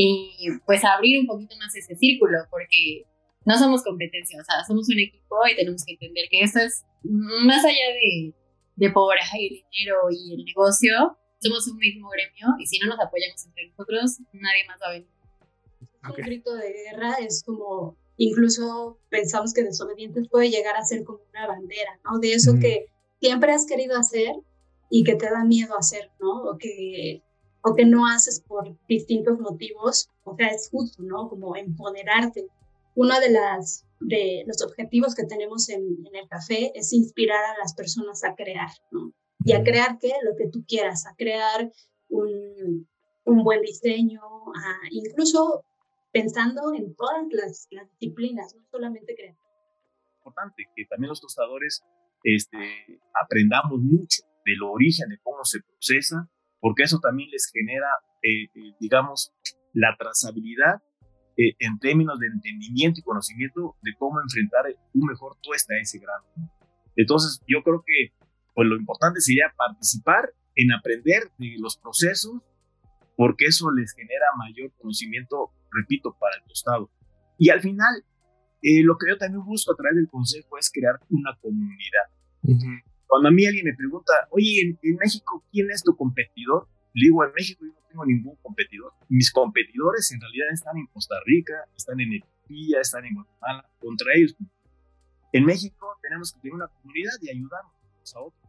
y 0.00 0.48
pues 0.64 0.84
abrir 0.84 1.18
un 1.18 1.26
poquito 1.26 1.56
más 1.58 1.74
ese 1.74 1.96
círculo, 1.96 2.38
porque 2.50 3.04
no 3.44 3.58
somos 3.58 3.82
competencia, 3.82 4.40
o 4.40 4.44
sea, 4.44 4.64
somos 4.64 4.88
un 4.88 5.00
equipo 5.00 5.36
y 5.50 5.56
tenemos 5.56 5.84
que 5.84 5.94
entender 5.94 6.26
que 6.30 6.42
esto 6.42 6.60
es 6.60 6.84
más 7.02 7.64
allá 7.64 7.88
de, 7.94 8.34
de 8.76 8.90
pobreza 8.90 9.36
y 9.38 9.48
dinero 9.48 9.96
y 10.10 10.34
el 10.34 10.44
negocio, 10.44 11.18
somos 11.40 11.66
un 11.68 11.78
mismo 11.78 12.08
gremio 12.10 12.54
y 12.58 12.66
si 12.66 12.78
no 12.78 12.86
nos 12.88 13.00
apoyamos 13.00 13.44
entre 13.46 13.68
nosotros, 13.68 14.18
nadie 14.32 14.66
más 14.66 14.78
va 14.82 14.88
a 14.88 14.92
venir. 14.92 15.08
Un 16.08 16.24
grito 16.24 16.54
de 16.54 16.72
guerra 16.72 17.14
es 17.20 17.42
como, 17.42 17.96
incluso 18.16 18.98
pensamos 19.10 19.52
que 19.52 19.64
desobedientes 19.64 20.28
puede 20.28 20.50
llegar 20.50 20.76
a 20.76 20.84
ser 20.84 21.04
como 21.04 21.20
una 21.30 21.46
bandera, 21.46 21.98
¿no? 22.04 22.18
De 22.18 22.32
eso 22.32 22.54
que 22.60 22.86
siempre 23.20 23.52
has 23.52 23.66
querido 23.66 23.96
hacer 23.98 24.34
y 24.90 25.04
que 25.04 25.16
te 25.16 25.28
da 25.30 25.44
miedo 25.44 25.76
hacer, 25.76 26.10
¿no? 26.20 26.44
O 26.44 26.58
que, 26.58 27.22
o 27.62 27.74
que 27.74 27.84
no 27.84 28.06
haces 28.06 28.40
por 28.40 28.76
distintos 28.88 29.38
motivos, 29.38 30.08
o 30.24 30.36
sea, 30.36 30.48
es 30.48 30.68
justo, 30.70 31.02
¿no? 31.02 31.28
Como 31.28 31.56
empoderarte 31.56 32.48
uno 32.94 33.20
de, 33.20 33.30
las, 33.30 33.86
de 34.00 34.42
los 34.46 34.60
objetivos 34.62 35.14
que 35.14 35.24
tenemos 35.24 35.68
en, 35.68 36.04
el 36.12 36.28
café 36.28 36.72
es 36.74 36.92
inspirar 36.92 37.44
a 37.44 37.58
las 37.58 37.74
personas 37.74 38.24
a 38.24 38.34
crear, 38.34 38.70
¿no? 38.90 39.12
Y 39.44 39.52
a 39.52 39.62
crear 39.62 39.98
qué? 39.98 40.12
Lo 40.24 40.36
que 40.36 40.48
tú 40.48 40.64
quieras, 40.66 41.06
a 41.06 41.14
crear 41.16 41.70
un, 42.08 42.86
un 43.24 43.44
buen 43.44 43.60
diseño, 43.62 44.20
incluso 44.90 45.64
pensando 46.12 46.74
en 46.74 46.94
todas 46.94 47.26
las, 47.30 47.68
disciplinas, 48.00 48.54
no 48.54 48.62
solamente 48.70 49.14
crear. 49.14 49.36
Importante 50.18 50.64
que 50.74 50.84
también 50.86 51.10
los 51.10 51.20
tostadores 51.20 51.84
este, 52.24 52.58
aprendamos 53.22 53.80
mucho 53.80 54.22
del 54.44 54.62
origen 54.62 55.08
de 55.10 55.18
cómo 55.22 55.44
se 55.44 55.60
procesa, 55.60 56.28
porque 56.60 56.84
eso 56.84 56.98
también 57.00 57.30
les 57.30 57.50
genera, 57.52 57.86
eh, 58.22 58.44
eh, 58.44 58.74
digamos, 58.80 59.32
la 59.72 59.94
trazabilidad 59.98 60.82
eh, 61.36 61.54
en 61.60 61.78
términos 61.78 62.18
de 62.18 62.26
entendimiento 62.26 63.00
y 63.00 63.02
conocimiento 63.02 63.76
de 63.82 63.94
cómo 63.98 64.20
enfrentar 64.20 64.64
un 64.94 65.06
mejor 65.06 65.36
tuesta 65.40 65.74
a 65.74 65.80
ese 65.80 65.98
grado. 65.98 66.24
Entonces, 66.96 67.40
yo 67.46 67.62
creo 67.62 67.84
que 67.86 68.12
pues, 68.58 68.70
lo 68.70 68.76
importante 68.76 69.20
sería 69.20 69.54
participar 69.56 70.34
en 70.56 70.72
aprender 70.72 71.30
de 71.38 71.54
los 71.60 71.76
procesos, 71.76 72.42
porque 73.16 73.44
eso 73.44 73.70
les 73.70 73.94
genera 73.94 74.26
mayor 74.36 74.72
conocimiento, 74.78 75.52
repito, 75.70 76.16
para 76.18 76.34
el 76.38 76.42
tostado. 76.42 76.90
Y 77.38 77.50
al 77.50 77.60
final, 77.60 78.04
eh, 78.60 78.82
lo 78.82 78.98
que 78.98 79.10
yo 79.10 79.16
también 79.16 79.44
busco 79.44 79.72
a 79.72 79.76
través 79.76 79.94
del 79.94 80.08
consejo 80.08 80.58
es 80.58 80.72
crear 80.74 80.98
una 81.08 81.38
comunidad. 81.40 82.10
Cuando 83.06 83.28
a 83.28 83.30
mí 83.30 83.46
alguien 83.46 83.64
me 83.64 83.76
pregunta, 83.76 84.12
oye, 84.30 84.60
en, 84.62 84.78
en 84.82 84.96
México, 84.96 85.44
¿quién 85.52 85.70
es 85.70 85.84
tu 85.84 85.94
competidor? 85.94 86.66
Le 86.94 87.06
digo, 87.06 87.24
en 87.24 87.30
México 87.34 87.64
yo 87.64 87.70
no 87.70 87.86
tengo 87.88 88.06
ningún 88.06 88.34
competidor. 88.42 88.92
Mis 89.08 89.30
competidores 89.30 90.10
en 90.10 90.20
realidad 90.20 90.48
están 90.50 90.76
en 90.78 90.86
Costa 90.88 91.14
Rica, 91.26 91.54
están 91.76 92.00
en 92.00 92.12
Etiopía, 92.12 92.80
están 92.80 93.04
en 93.04 93.14
Guatemala, 93.14 93.70
contra 93.78 94.08
ellos. 94.16 94.34
En 95.32 95.44
México 95.44 95.96
tenemos 96.02 96.32
que 96.32 96.40
tener 96.40 96.54
una 96.54 96.66
comunidad 96.66 97.12
y 97.22 97.30
ayudarnos 97.30 98.16
a 98.16 98.20
otros. 98.20 98.47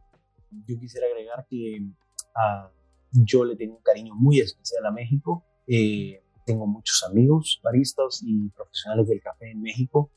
Yo 0.50 0.78
quisiera 0.78 1.06
agregar 1.06 1.46
que 1.48 1.80
uh, 1.80 2.68
yo 3.12 3.44
le 3.44 3.56
tengo 3.56 3.76
un 3.76 3.82
cariño 3.82 4.14
muy 4.14 4.40
especial 4.40 4.84
a 4.86 4.90
México. 4.90 5.44
Eh, 5.66 6.22
tengo 6.44 6.66
muchos 6.66 7.04
amigos 7.08 7.60
baristas 7.62 8.22
y 8.24 8.48
profesionales 8.50 9.08
del 9.08 9.20
café 9.20 9.50
en 9.50 9.62
México 9.62 10.10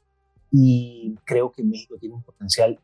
y 0.51 1.15
creo 1.25 1.51
que 1.51 1.63
México 1.63 1.97
tiene 1.99 2.15
un 2.15 2.23
potencial 2.23 2.79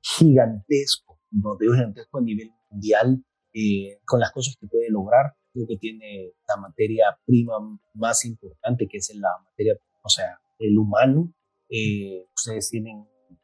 gigantesco, 0.00 1.18
no 1.30 1.56
digo 1.56 1.74
gigantesco 1.74 2.18
a 2.18 2.22
nivel 2.22 2.52
mundial 2.70 3.24
eh, 3.52 3.98
con 4.04 4.20
las 4.20 4.32
cosas 4.32 4.56
que 4.58 4.66
puede 4.66 4.90
lograr. 4.90 5.34
Creo 5.52 5.66
que 5.66 5.76
tiene 5.76 6.32
la 6.46 6.60
materia 6.60 7.18
prima 7.24 7.54
más 7.94 8.24
importante, 8.24 8.86
que 8.88 8.98
es 8.98 9.12
la 9.14 9.30
materia, 9.44 9.74
o 10.02 10.08
sea, 10.08 10.38
el 10.58 10.78
humano. 10.78 11.32
Eh, 11.68 12.26
ustedes 12.34 12.70
tienen 12.70 12.98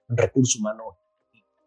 un 0.08 0.16
recurso 0.16 0.60
humano 0.60 0.96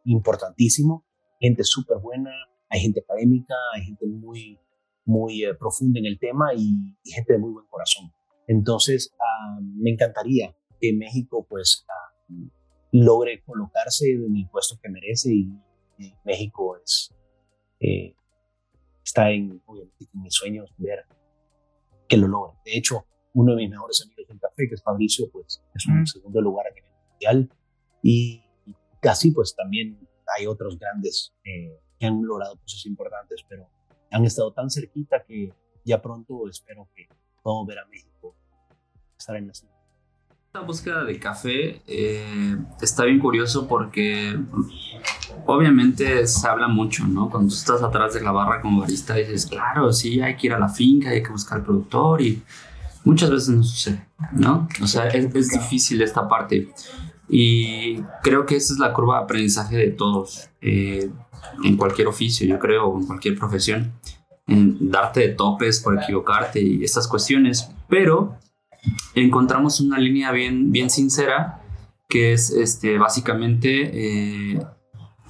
importantísimo, 0.06 1.06
gente 1.40 1.64
súper 1.64 1.98
buena, 2.00 2.32
hay 2.70 2.82
gente 2.82 3.02
académica, 3.02 3.56
hay 3.76 3.84
gente 3.84 4.06
muy, 4.08 4.60
muy 5.06 5.44
eh, 5.44 5.54
profunda 5.56 6.00
en 6.00 6.06
el 6.06 6.20
tema 6.20 6.54
y, 6.56 6.96
gente 7.04 7.34
de 7.34 7.40
muy 7.40 7.52
buen 7.52 7.66
corazón. 7.68 8.12
Entonces, 8.48 9.14
ah, 9.20 9.60
me 9.62 9.92
encantaría 9.92 10.56
que 10.80 10.94
México, 10.94 11.46
pues, 11.50 11.86
ah, 11.90 12.34
logre 12.92 13.44
colocarse 13.44 14.12
en 14.12 14.36
el 14.36 14.50
puesto 14.50 14.78
que 14.82 14.90
merece 14.90 15.34
y, 15.34 15.52
México 16.24 16.78
es 16.78 17.12
está 19.08 19.32
en, 19.32 19.62
obviamente, 19.66 20.06
en 20.14 20.22
mis 20.22 20.34
sueños 20.34 20.70
ver 20.78 21.06
que 22.10 22.18
lo 22.18 22.28
logre. 22.28 22.58
De 22.66 22.78
hecho, 22.78 23.06
uno 23.34 23.52
de 23.52 23.58
mis 23.58 23.70
mejores 23.70 24.02
amigos 24.04 24.28
del 24.28 24.40
café, 24.40 24.68
que 24.68 24.76
es 24.76 24.84
Fabricio, 24.84 25.30
pues 25.32 25.64
es 25.74 25.88
un 25.88 26.06
segundo 26.06 26.42
lugar 26.42 26.68
a 26.68 26.74
nivel 26.74 26.92
mundial. 27.10 27.50
Y 28.04 28.44
casi, 29.00 29.32
pues 29.32 29.56
también 29.56 30.07
hay 30.38 30.48
otros 30.48 30.78
grandes 30.78 31.34
eh, 31.44 31.80
que 32.00 32.06
han 32.06 32.22
logrado 32.24 32.58
cosas 32.58 32.86
importantes, 32.86 33.44
pero 33.48 33.70
han 34.12 34.26
estado 34.26 34.54
tan 34.54 34.70
cerquita 34.70 35.24
que 35.24 35.54
ya 35.84 36.02
pronto 36.02 36.48
espero 36.50 36.88
que 36.96 37.08
podamos 37.42 37.68
ver 37.68 37.80
a 37.80 37.86
México 37.88 38.36
estar 39.18 39.36
en 39.36 39.48
la 39.48 39.54
ciudad. 39.54 39.74
La 40.54 40.62
búsqueda 40.62 41.04
de 41.04 41.20
café 41.20 41.82
eh, 41.88 42.58
está 42.82 43.04
bien 43.04 43.20
curioso 43.20 43.68
porque 43.68 44.40
obviamente 45.46 46.26
se 46.26 46.48
habla 46.48 46.68
mucho, 46.68 47.06
¿no? 47.06 47.30
Cuando 47.30 47.50
tú 47.50 47.56
estás 47.56 47.84
atrás 47.84 48.14
de 48.14 48.22
la 48.22 48.32
barra 48.32 48.62
como 48.62 48.82
barista 48.82 49.14
dices, 49.16 49.46
claro, 49.46 49.92
sí, 49.94 50.20
hay 50.22 50.36
que 50.36 50.48
ir 50.48 50.54
a 50.54 50.60
la 50.60 50.70
finca, 50.70 51.10
hay 51.10 51.22
que 51.22 51.30
buscar 51.30 51.60
al 51.60 51.66
productor 51.66 52.22
y 52.22 52.42
muchas 53.04 53.30
veces 53.30 53.50
no 53.50 53.64
sucede, 53.64 54.08
¿no? 54.32 54.68
O 54.82 54.88
sea, 54.88 55.08
es, 55.10 55.34
es 55.36 55.50
difícil 55.50 56.02
esta 56.02 56.28
parte. 56.28 56.70
Y 57.30 58.02
creo 58.24 58.46
que 58.46 58.56
esa 58.56 58.74
es 58.74 58.80
la 58.80 58.94
curva 58.94 59.18
de 59.18 59.24
aprendizaje 59.24 59.76
de 59.76 59.92
todos, 59.92 60.50
eh, 60.62 61.10
en 61.64 61.78
cualquier 61.78 62.08
oficio, 62.08 62.48
yo 62.48 62.60
creo, 62.60 62.88
o 62.88 63.00
en 63.00 63.06
cualquier 63.06 63.38
profesión, 63.38 63.94
en 64.48 64.92
darte 64.92 65.22
de 65.22 65.30
topes 65.30 65.82
por 65.82 66.02
equivocarte 66.02 66.62
y 66.62 66.84
estas 66.84 67.08
cuestiones, 67.08 67.70
pero 67.90 68.38
encontramos 69.16 69.82
una 69.82 70.00
línea 70.00 70.32
bien, 70.32 70.72
bien 70.72 70.90
sincera 70.90 71.62
que 72.08 72.34
es 72.34 72.52
este, 72.52 72.98
básicamente 72.98 73.92
eh, 74.54 74.66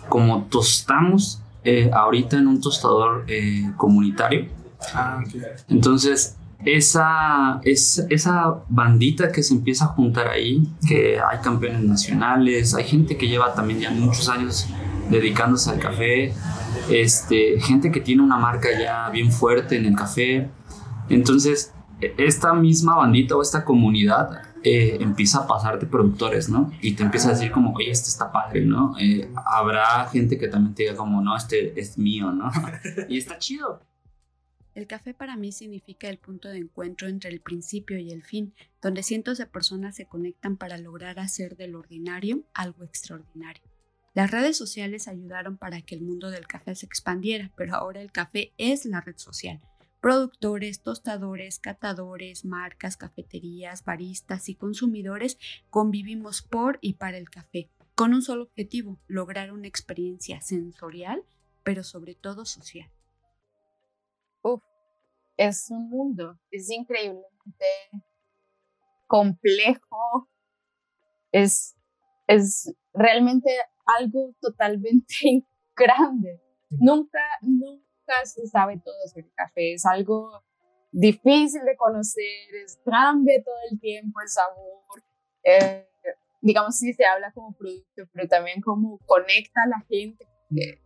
como 0.10 0.44
tostamos 0.44 1.42
eh, 1.64 1.90
ahorita 1.92 2.38
en 2.38 2.48
un 2.48 2.62
tostador 2.62 3.26
eh, 3.28 3.72
comunitario. 3.76 4.48
Ah, 4.94 5.24
Entonces, 5.68 6.37
esa, 6.66 7.62
es, 7.64 8.06
esa 8.10 8.64
bandita 8.70 9.32
que 9.32 9.44
se 9.44 9.54
empieza 9.54 9.86
a 9.86 9.88
juntar 9.90 10.28
ahí, 10.28 10.68
que 10.88 11.20
hay 11.20 11.40
campeones 11.40 11.82
nacionales, 11.82 12.74
hay 12.74 12.84
gente 12.84 13.18
que 13.18 13.28
lleva 13.28 13.54
también 13.54 13.80
ya 13.80 13.92
muchos 13.92 14.28
años 14.30 14.68
dedicándose 15.10 15.70
al 15.70 15.80
café, 15.80 16.34
este, 16.90 17.60
gente 17.62 17.92
que 17.92 18.02
tiene 18.02 18.22
una 18.22 18.38
marca 18.38 18.70
ya 18.78 19.10
bien 19.10 19.32
fuerte 19.32 19.78
en 19.78 19.86
el 19.86 19.96
café. 19.96 20.50
Entonces, 21.10 21.74
esta 22.00 22.54
misma 22.54 22.96
bandita 22.96 23.36
o 23.36 23.42
esta 23.42 23.64
comunidad 23.64 24.42
eh, 24.64 24.98
empieza 25.00 25.40
a 25.40 25.48
pasarte 25.48 25.86
productores, 25.86 26.50
¿no? 26.50 26.72
Y 26.82 26.94
te 26.94 27.04
empieza 27.04 27.30
a 27.30 27.32
decir 27.34 27.52
como, 27.52 27.74
oye, 27.74 27.92
este 27.92 28.10
está 28.10 28.32
padre, 28.32 28.66
¿no? 28.66 28.96
Eh, 29.00 29.32
habrá 29.46 30.08
gente 30.12 30.38
que 30.38 30.48
también 30.48 30.76
te 30.76 30.84
diga 30.84 30.96
como, 30.96 31.22
no, 31.22 31.38
este 31.38 31.80
es 31.80 31.98
mío, 31.98 32.32
¿no? 32.32 32.52
y 33.08 33.18
está 33.18 33.38
chido. 33.38 33.82
El 34.78 34.86
café 34.86 35.16
para 35.16 35.36
mí 35.38 35.52
significa 35.52 36.08
el 36.08 36.20
punto 36.20 36.50
de 36.50 36.60
encuentro 36.60 37.08
entre 37.08 37.32
el 37.32 37.42
principio 37.42 37.98
y 37.98 38.12
el 38.12 38.22
fin, 38.22 38.54
donde 38.80 39.02
cientos 39.02 39.40
de 39.40 39.48
personas 39.48 39.96
se 39.96 40.06
conectan 40.06 40.56
para 40.56 40.78
lograr 40.78 41.18
hacer 41.18 41.58
del 41.58 41.74
ordinario 41.74 42.44
algo 42.54 42.84
extraordinario. 42.84 43.64
Las 44.14 44.30
redes 44.30 44.56
sociales 44.56 45.08
ayudaron 45.08 45.58
para 45.58 45.82
que 45.82 45.96
el 45.96 46.02
mundo 46.02 46.30
del 46.30 46.46
café 46.46 46.76
se 46.76 46.86
expandiera, 46.86 47.52
pero 47.58 47.74
ahora 47.74 48.02
el 48.02 48.12
café 48.12 48.54
es 48.60 48.86
la 48.86 49.02
red 49.02 49.18
social. 49.18 49.60
Productores, 50.00 50.82
tostadores, 50.82 51.58
catadores, 51.58 52.46
marcas, 52.46 52.98
cafeterías, 52.98 53.84
baristas 53.84 54.48
y 54.48 54.54
consumidores 54.54 55.40
convivimos 55.72 56.44
por 56.44 56.78
y 56.82 56.94
para 56.94 57.18
el 57.18 57.32
café, 57.32 57.68
con 57.96 58.14
un 58.14 58.22
solo 58.22 58.44
objetivo, 58.44 59.00
lograr 59.08 59.52
una 59.52 59.68
experiencia 59.68 60.40
sensorial, 60.42 61.24
pero 61.64 61.84
sobre 61.84 62.14
todo 62.14 62.46
social 62.46 62.92
es 65.38 65.70
un 65.70 65.90
mundo, 65.90 66.38
es 66.52 66.70
increíblemente 66.72 67.66
complejo, 69.06 70.30
es, 71.32 71.78
es 72.26 72.74
realmente 72.94 73.50
algo 73.86 74.34
totalmente 74.42 75.16
grande. 75.76 76.42
Nunca, 76.70 77.22
nunca 77.42 78.26
se 78.26 78.46
sabe 78.48 78.82
todo 78.84 78.96
sobre 79.08 79.28
el 79.28 79.34
café, 79.34 79.74
es 79.74 79.86
algo 79.86 80.44
difícil 80.92 81.64
de 81.64 81.78
conocer, 81.78 82.56
es 82.66 82.80
cambia 82.84 83.42
todo 83.44 83.56
el 83.72 83.80
tiempo 83.80 84.20
el 84.20 84.28
sabor. 84.28 85.04
Eh, 85.44 85.88
digamos, 86.42 86.78
si 86.78 86.94
se 86.94 87.06
habla 87.06 87.32
como 87.32 87.56
producto, 87.56 88.04
pero 88.12 88.28
también 88.28 88.62
como 88.62 88.98
conecta 89.06 89.62
a 89.64 89.70
la 89.70 89.86
gente. 89.88 90.28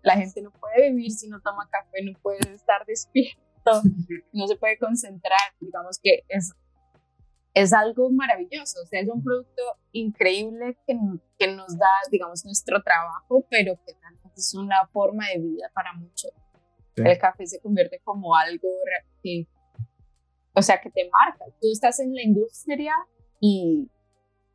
La 0.01 0.15
gente 0.15 0.41
no 0.41 0.51
puede 0.51 0.89
vivir 0.89 1.11
si 1.11 1.29
no 1.29 1.39
toma 1.39 1.69
café, 1.69 2.03
no 2.03 2.19
puede 2.19 2.51
estar 2.51 2.83
despierto 2.85 3.50
no 4.33 4.47
se 4.47 4.55
puede 4.55 4.77
concentrar, 4.77 5.39
digamos 5.59 5.99
que 6.01 6.23
es, 6.27 6.53
es 7.53 7.73
algo 7.73 8.09
maravilloso, 8.09 8.81
o 8.81 8.85
sea, 8.85 9.01
es 9.01 9.09
un 9.09 9.23
producto 9.23 9.61
increíble 9.91 10.77
que, 10.87 10.97
que 11.37 11.53
nos 11.53 11.77
da, 11.77 11.89
digamos, 12.09 12.45
nuestro 12.45 12.81
trabajo, 12.81 13.45
pero 13.49 13.75
que 13.85 13.95
es 14.35 14.53
una 14.53 14.87
forma 14.87 15.27
de 15.27 15.39
vida 15.39 15.69
para 15.73 15.93
muchos. 15.93 16.31
El 16.95 17.17
café 17.17 17.47
se 17.47 17.59
convierte 17.59 17.99
como 18.03 18.35
algo 18.35 18.69
que, 19.23 19.47
o 20.53 20.61
sea, 20.61 20.79
que 20.79 20.91
te 20.91 21.09
marca. 21.09 21.45
Tú 21.59 21.71
estás 21.71 21.99
en 21.99 22.13
la 22.13 22.21
industria 22.21 22.93
y, 23.39 23.89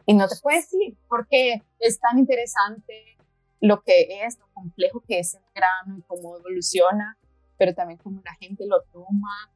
y 0.04 0.14
no 0.14 0.28
te 0.28 0.36
puedes 0.42 0.72
ir 0.74 0.96
porque 1.08 1.62
es 1.78 1.98
tan 1.98 2.18
interesante 2.18 3.16
lo 3.60 3.82
que 3.82 4.24
es, 4.24 4.38
lo 4.38 4.46
complejo 4.52 5.02
que 5.06 5.18
es 5.18 5.34
el 5.34 5.42
grano 5.54 5.98
y 5.98 6.02
cómo 6.02 6.36
evoluciona 6.36 7.18
pero 7.58 7.74
también 7.74 7.98
cómo 7.98 8.22
la 8.24 8.34
gente 8.34 8.66
lo 8.66 8.82
toma, 8.92 9.50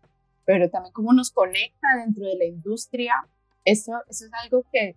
pero 0.44 0.70
también 0.70 0.92
cómo 0.92 1.12
nos 1.12 1.30
conecta 1.30 1.88
dentro 2.04 2.26
de 2.26 2.36
la 2.36 2.44
industria. 2.44 3.14
Eso, 3.64 3.92
eso 4.08 4.24
es 4.24 4.30
algo 4.42 4.64
que 4.72 4.96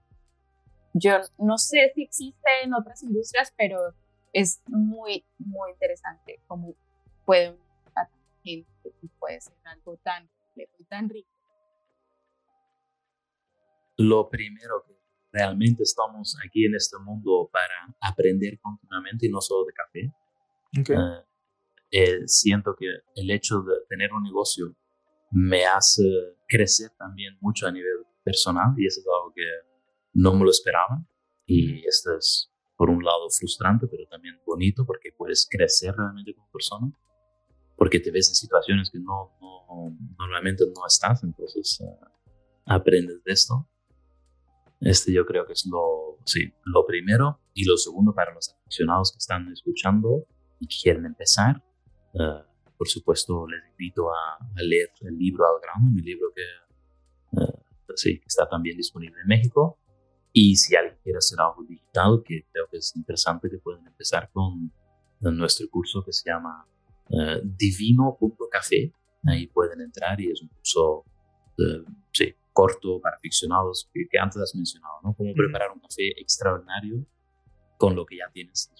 yo 0.93 1.13
no 1.37 1.57
sé 1.57 1.91
si 1.95 2.03
existe 2.03 2.49
en 2.63 2.73
otras 2.73 3.03
industrias, 3.03 3.53
pero 3.57 3.93
es 4.31 4.61
muy, 4.67 5.25
muy 5.37 5.71
interesante 5.71 6.39
cómo 6.47 6.75
puede 7.25 7.49
unir 7.49 7.61
a 7.95 8.07
gente 8.43 8.69
y 9.01 9.07
puede 9.19 9.41
ser 9.41 9.53
algo 9.65 9.97
tan 9.97 10.27
complejo 10.27 10.73
y 10.79 10.83
tan 10.85 11.09
rico. 11.09 11.29
Lo 13.97 14.29
primero 14.29 14.83
que 14.87 14.93
realmente 15.31 15.83
estamos 15.83 16.37
aquí 16.45 16.65
en 16.65 16.75
este 16.75 16.97
mundo 16.99 17.49
para 17.51 17.95
aprender 18.01 18.59
continuamente 18.59 19.27
y 19.27 19.29
no 19.29 19.41
solo 19.41 19.65
de 19.65 19.73
café. 19.73 20.13
Okay. 20.79 20.95
Eh, 20.95 21.32
eh, 21.95 22.27
siento 22.27 22.75
que 22.75 22.87
el 23.15 23.29
hecho 23.29 23.61
de 23.61 23.75
tener 23.87 24.11
un 24.13 24.23
negocio 24.23 24.75
me 25.29 25.65
hace 25.65 26.03
crecer 26.47 26.89
también 26.97 27.37
mucho 27.39 27.67
a 27.67 27.71
nivel 27.71 28.05
personal 28.23 28.73
y 28.77 28.87
eso 28.87 28.99
es 28.99 29.05
algo 29.05 29.31
que 29.35 29.45
no 30.13 30.33
me 30.33 30.43
lo 30.43 30.49
esperaba. 30.49 31.05
Y 31.45 31.85
esto 31.85 32.17
es 32.17 32.51
por 32.75 32.89
un 32.89 33.03
lado 33.03 33.29
frustrante 33.29 33.85
pero 33.87 34.07
también 34.07 34.39
bonito 34.43 34.85
porque 34.87 35.11
puedes 35.15 35.47
crecer 35.47 35.93
realmente 35.95 36.33
como 36.33 36.49
persona 36.51 36.91
porque 37.77 37.99
te 37.99 38.09
ves 38.09 38.29
en 38.29 38.35
situaciones 38.35 38.89
que 38.89 38.99
no, 38.99 39.37
normalmente 40.17 40.63
no 40.65 40.87
estás. 40.87 41.23
Entonces 41.23 41.79
uh, 41.81 41.95
aprendes 42.65 43.23
de 43.23 43.31
esto. 43.31 43.69
Este 44.79 45.13
yo 45.13 45.25
creo 45.25 45.45
que 45.45 45.53
es 45.53 45.65
lo, 45.65 46.17
sí, 46.25 46.53
lo 46.65 46.85
primero. 46.87 47.39
Y 47.53 47.65
lo 47.65 47.77
segundo 47.77 48.15
para 48.15 48.33
los 48.33 48.49
aficionados 48.49 49.11
que 49.11 49.19
están 49.19 49.51
escuchando 49.51 50.25
y 50.59 50.67
quieren 50.67 51.05
empezar 51.05 51.61
eh, 52.13 52.43
por 52.77 52.87
supuesto, 52.87 53.47
les 53.47 53.61
invito 53.71 54.09
a, 54.11 54.37
leer 54.55 54.89
el 55.01 55.17
libro 55.17 55.45
Al 55.45 55.61
grano, 55.61 55.91
mi 55.91 56.01
libro 56.01 56.27
que 56.35 57.39
uh, 57.39 57.93
sí, 57.95 58.21
está 58.25 58.47
también 58.47 58.77
disponible 58.77 59.21
en 59.21 59.27
México. 59.27 59.79
Y 60.31 60.55
si 60.55 60.75
alguien 60.75 60.97
quiere 61.03 61.17
hacer 61.17 61.39
algo 61.39 61.63
digital, 61.63 62.21
que 62.25 62.47
creo 62.51 62.67
que 62.69 62.77
es 62.77 62.95
interesante, 62.95 63.49
que 63.49 63.59
pueden 63.59 63.85
empezar 63.85 64.29
con 64.31 64.71
nuestro 65.21 65.69
curso 65.69 66.03
que 66.03 66.11
se 66.11 66.29
llama 66.29 66.67
uh, 67.09 67.39
divino.café. 67.43 68.91
Ahí 69.25 69.47
pueden 69.47 69.79
entrar 69.79 70.19
y 70.19 70.31
es 70.31 70.41
un 70.41 70.49
curso 70.49 71.05
sí, 72.11 72.35
corto 72.51 72.99
para 72.99 73.15
aficionados 73.15 73.89
que, 73.93 74.07
que, 74.09 74.19
antes 74.19 74.41
has 74.41 74.55
mencionado, 74.55 74.95
¿no? 75.03 75.13
Cómo 75.13 75.33
preparar 75.33 75.71
un 75.71 75.79
café 75.79 76.09
extraordinario 76.19 77.05
con 77.77 77.95
lo 77.95 78.05
que 78.05 78.17
ya 78.17 78.29
tienes 78.33 78.71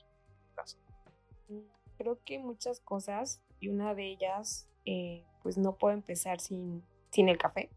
creo 2.04 2.20
que 2.26 2.38
muchas 2.38 2.82
cosas 2.82 3.42
y 3.62 3.70
una 3.70 3.96
de 3.96 4.08
ellas 4.08 4.68
eh, 4.86 5.24
pues 5.42 5.58
no 5.58 5.78
puedo 5.78 5.94
empezar 5.94 6.42
sin, 6.42 6.84
sin 7.12 7.30
el 7.30 7.38
café. 7.38 7.70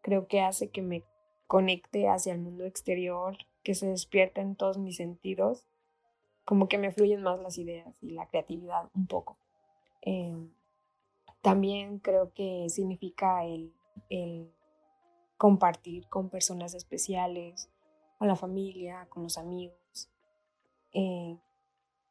Creo 0.00 0.28
que 0.28 0.40
hace 0.40 0.70
que 0.70 0.80
me 0.80 1.04
conecte 1.48 2.08
hacia 2.08 2.32
el 2.32 2.38
mundo 2.38 2.64
exterior, 2.64 3.36
que 3.64 3.74
se 3.74 3.88
despierta 3.88 4.40
en 4.40 4.54
todos 4.54 4.78
mis 4.78 4.96
sentidos, 4.96 5.66
como 6.44 6.68
que 6.68 6.78
me 6.78 6.92
fluyen 6.92 7.22
más 7.22 7.40
las 7.40 7.58
ideas 7.58 8.00
y 8.00 8.12
la 8.12 8.28
creatividad 8.28 8.90
un 8.94 9.06
poco. 9.08 9.36
Em, 10.02 10.52
también 11.42 11.98
creo 11.98 12.32
que 12.32 12.68
significa 12.68 13.44
el, 13.44 13.74
el 14.08 14.52
compartir 15.36 16.08
con 16.08 16.30
personas 16.30 16.74
especiales, 16.74 17.70
con 18.18 18.28
la 18.28 18.36
familia, 18.36 19.08
con 19.10 19.24
los 19.24 19.36
amigos. 19.36 20.10
Eh, 20.92 21.38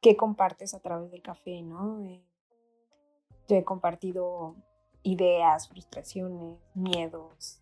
qué 0.01 0.15
compartes 0.15 0.73
a 0.73 0.79
través 0.79 1.11
del 1.11 1.21
café, 1.21 1.61
¿no? 1.61 2.01
Eh, 2.01 2.23
yo 3.47 3.55
he 3.55 3.63
compartido 3.63 4.55
ideas, 5.03 5.69
frustraciones, 5.69 6.59
miedos, 6.73 7.61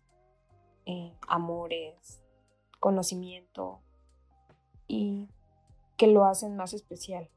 eh, 0.84 1.12
amores, 1.28 2.22
conocimiento 2.80 3.80
y 4.86 5.28
que 5.96 6.08
lo 6.08 6.24
hacen 6.24 6.56
más 6.56 6.74
especial. 6.74 7.30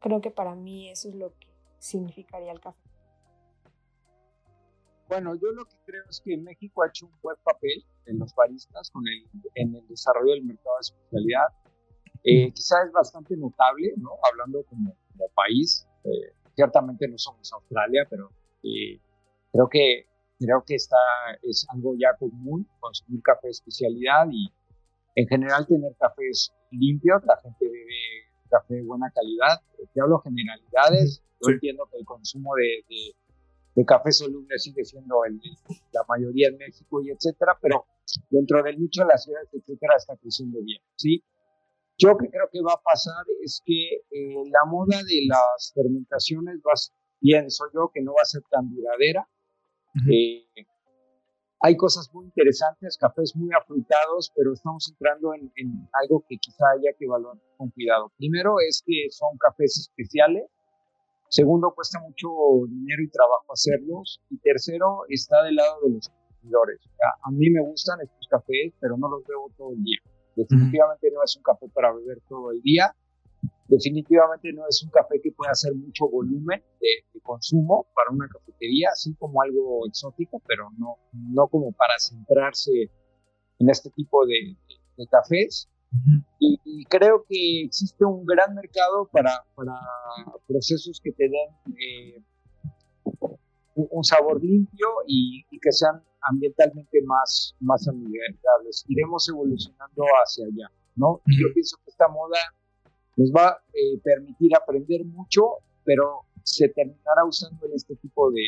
Creo 0.00 0.20
que 0.20 0.30
para 0.30 0.54
mí 0.54 0.90
eso 0.90 1.08
es 1.08 1.14
lo 1.14 1.36
que 1.38 1.48
significaría 1.78 2.52
el 2.52 2.60
café. 2.60 2.80
Bueno, 5.08 5.34
yo 5.34 5.52
lo 5.52 5.64
que 5.66 5.76
creo 5.84 6.04
es 6.08 6.20
que 6.24 6.36
México 6.38 6.82
ha 6.82 6.88
hecho 6.88 7.06
un 7.06 7.20
buen 7.20 7.36
papel 7.44 7.84
en 8.06 8.18
los 8.18 8.34
baristas 8.34 8.90
con 8.90 9.04
el, 9.06 9.28
en 9.54 9.74
el 9.74 9.86
desarrollo 9.86 10.32
del 10.32 10.44
mercado 10.44 10.76
de 10.76 10.80
especialidad 10.80 11.48
eh, 12.24 12.52
quizás 12.52 12.86
es 12.86 12.92
bastante 12.92 13.36
notable, 13.36 13.92
¿no? 13.96 14.10
Hablando 14.30 14.64
como, 14.64 14.94
como 15.12 15.28
país, 15.34 15.86
eh, 16.04 16.34
ciertamente 16.54 17.08
no 17.08 17.18
somos 17.18 17.52
Australia, 17.52 18.06
pero 18.08 18.30
eh, 18.62 19.00
creo 19.52 19.68
que 19.68 20.06
creo 20.38 20.64
que 20.66 20.74
está, 20.74 20.96
es 21.42 21.66
algo 21.72 21.94
ya 21.96 22.16
común 22.18 22.66
consumir 22.80 23.22
café 23.22 23.46
de 23.46 23.52
especialidad 23.52 24.26
y 24.30 24.52
en 25.14 25.28
general 25.28 25.66
tener 25.66 25.94
cafés 25.98 26.52
limpios, 26.70 27.22
la 27.24 27.36
gente 27.36 27.64
bebe 27.64 28.32
café 28.50 28.74
de 28.74 28.82
buena 28.82 29.10
calidad. 29.14 29.60
Te 29.94 30.00
hablo 30.00 30.18
generalidades, 30.20 31.22
yo 31.40 31.52
entiendo 31.52 31.88
que 31.90 31.98
el 31.98 32.04
consumo 32.04 32.54
de, 32.56 32.84
de, 32.88 33.14
de 33.74 33.84
café 33.84 34.10
soluble 34.12 34.58
sigue 34.58 34.84
siendo 34.84 35.24
el, 35.24 35.40
la 35.92 36.04
mayoría 36.08 36.48
en 36.48 36.58
México 36.58 37.02
y 37.02 37.10
etcétera, 37.10 37.56
pero 37.60 37.86
dentro 38.30 38.62
del 38.62 38.78
nicho 38.80 39.02
de 39.02 39.08
las 39.08 39.24
ciudades, 39.24 39.48
etcétera, 39.52 39.94
está 39.96 40.16
creciendo 40.16 40.60
bien, 40.62 40.82
¿sí? 40.96 41.22
Yo 41.98 42.16
que 42.16 42.28
creo 42.28 42.48
que 42.50 42.62
va 42.62 42.72
a 42.72 42.82
pasar 42.82 43.24
es 43.42 43.62
que 43.64 43.96
eh, 44.10 44.44
la 44.50 44.64
moda 44.70 44.96
de 44.96 45.26
las 45.28 45.72
fermentaciones 45.74 46.58
va, 46.58 46.72
pienso 47.20 47.64
yo 47.74 47.90
que 47.92 48.02
no 48.02 48.12
va 48.12 48.22
a 48.22 48.26
ser 48.26 48.42
tan 48.50 48.68
duradera. 48.74 49.28
Eh, 50.10 50.46
hay 51.64 51.76
cosas 51.76 52.10
muy 52.12 52.24
interesantes, 52.26 52.98
cafés 52.98 53.36
muy 53.36 53.50
afrutados, 53.54 54.32
pero 54.34 54.52
estamos 54.52 54.88
entrando 54.90 55.32
en, 55.34 55.88
algo 55.92 56.24
que 56.28 56.36
quizá 56.38 56.64
haya 56.74 56.90
que 56.98 57.04
evaluar 57.04 57.36
con 57.56 57.70
cuidado. 57.70 58.10
Primero 58.18 58.56
es 58.68 58.82
que 58.84 59.06
son 59.10 59.38
cafés 59.38 59.78
especiales. 59.78 60.44
Segundo, 61.28 61.72
cuesta 61.72 62.00
mucho 62.00 62.28
dinero 62.68 63.02
y 63.04 63.10
trabajo 63.10 63.52
hacerlos. 63.52 64.20
Y 64.28 64.38
tercero, 64.38 65.02
está 65.08 65.44
del 65.44 65.54
lado 65.54 65.78
de 65.84 65.94
los 65.94 66.08
consumidores. 66.08 66.80
A 67.22 67.30
mí 67.30 67.48
me 67.48 67.62
gustan 67.62 68.00
estos 68.00 68.26
cafés, 68.28 68.74
pero 68.80 68.96
no 68.96 69.08
los 69.08 69.24
bebo 69.24 69.48
todo 69.56 69.72
el 69.72 69.84
día. 69.84 70.00
Definitivamente 70.36 71.10
no 71.12 71.22
es 71.24 71.36
un 71.36 71.42
café 71.42 71.68
para 71.68 71.92
beber 71.92 72.20
todo 72.28 72.52
el 72.52 72.60
día. 72.62 72.94
definitivamente 73.68 74.52
no 74.52 74.62
es 74.68 74.82
un 74.82 74.90
café 74.90 75.20
que 75.22 75.32
pueda 75.32 75.52
hacer 75.52 75.74
mucho 75.74 76.08
volumen 76.08 76.62
de, 76.80 77.20
consumo 77.22 77.86
para 77.94 78.10
una 78.10 78.26
cafetería, 78.28 78.88
así 78.92 79.14
como 79.14 79.40
algo 79.40 79.86
exótico, 79.86 80.42
pero 80.46 80.70
no, 80.76 80.96
no 81.12 81.46
como 81.48 81.72
para 81.72 81.94
centrarse 81.98 82.90
en 83.58 83.70
este 83.70 83.90
tipo 83.90 84.26
de, 84.26 84.56
cafés. 85.08 85.68
y, 86.38 86.84
creo 86.86 87.24
que 87.28 87.62
existe 87.64 88.04
un 88.04 88.24
gran 88.24 88.54
mercado 88.54 89.08
para, 89.12 89.44
para 89.54 89.74
procesos 90.46 91.00
que 91.02 91.12
te 91.12 91.24
den 91.24 91.76
eh, 91.78 92.22
un 93.74 94.04
sabor 94.04 94.42
limpio 94.42 94.86
y, 95.06 95.44
que 95.58 95.72
sean 95.72 96.02
ambientalmente 96.22 97.02
más, 97.04 97.54
más 97.60 97.86
amigables. 97.88 98.84
Iremos 98.88 99.28
evolucionando 99.28 100.04
hacia 100.24 100.46
allá, 100.46 100.70
¿no? 100.96 101.20
Yo 101.26 101.52
pienso 101.54 101.76
que 101.84 101.90
esta 101.90 102.08
moda 102.08 102.38
nos 103.16 103.30
va 103.32 103.48
a 103.48 103.62
eh, 103.72 103.98
permitir 104.02 104.54
aprender 104.56 105.04
mucho, 105.04 105.58
pero 105.84 106.22
se 106.42 106.68
terminará 106.68 107.24
usando 107.26 107.66
en 107.66 107.72
este 107.74 107.96
tipo 107.96 108.30
de 108.30 108.42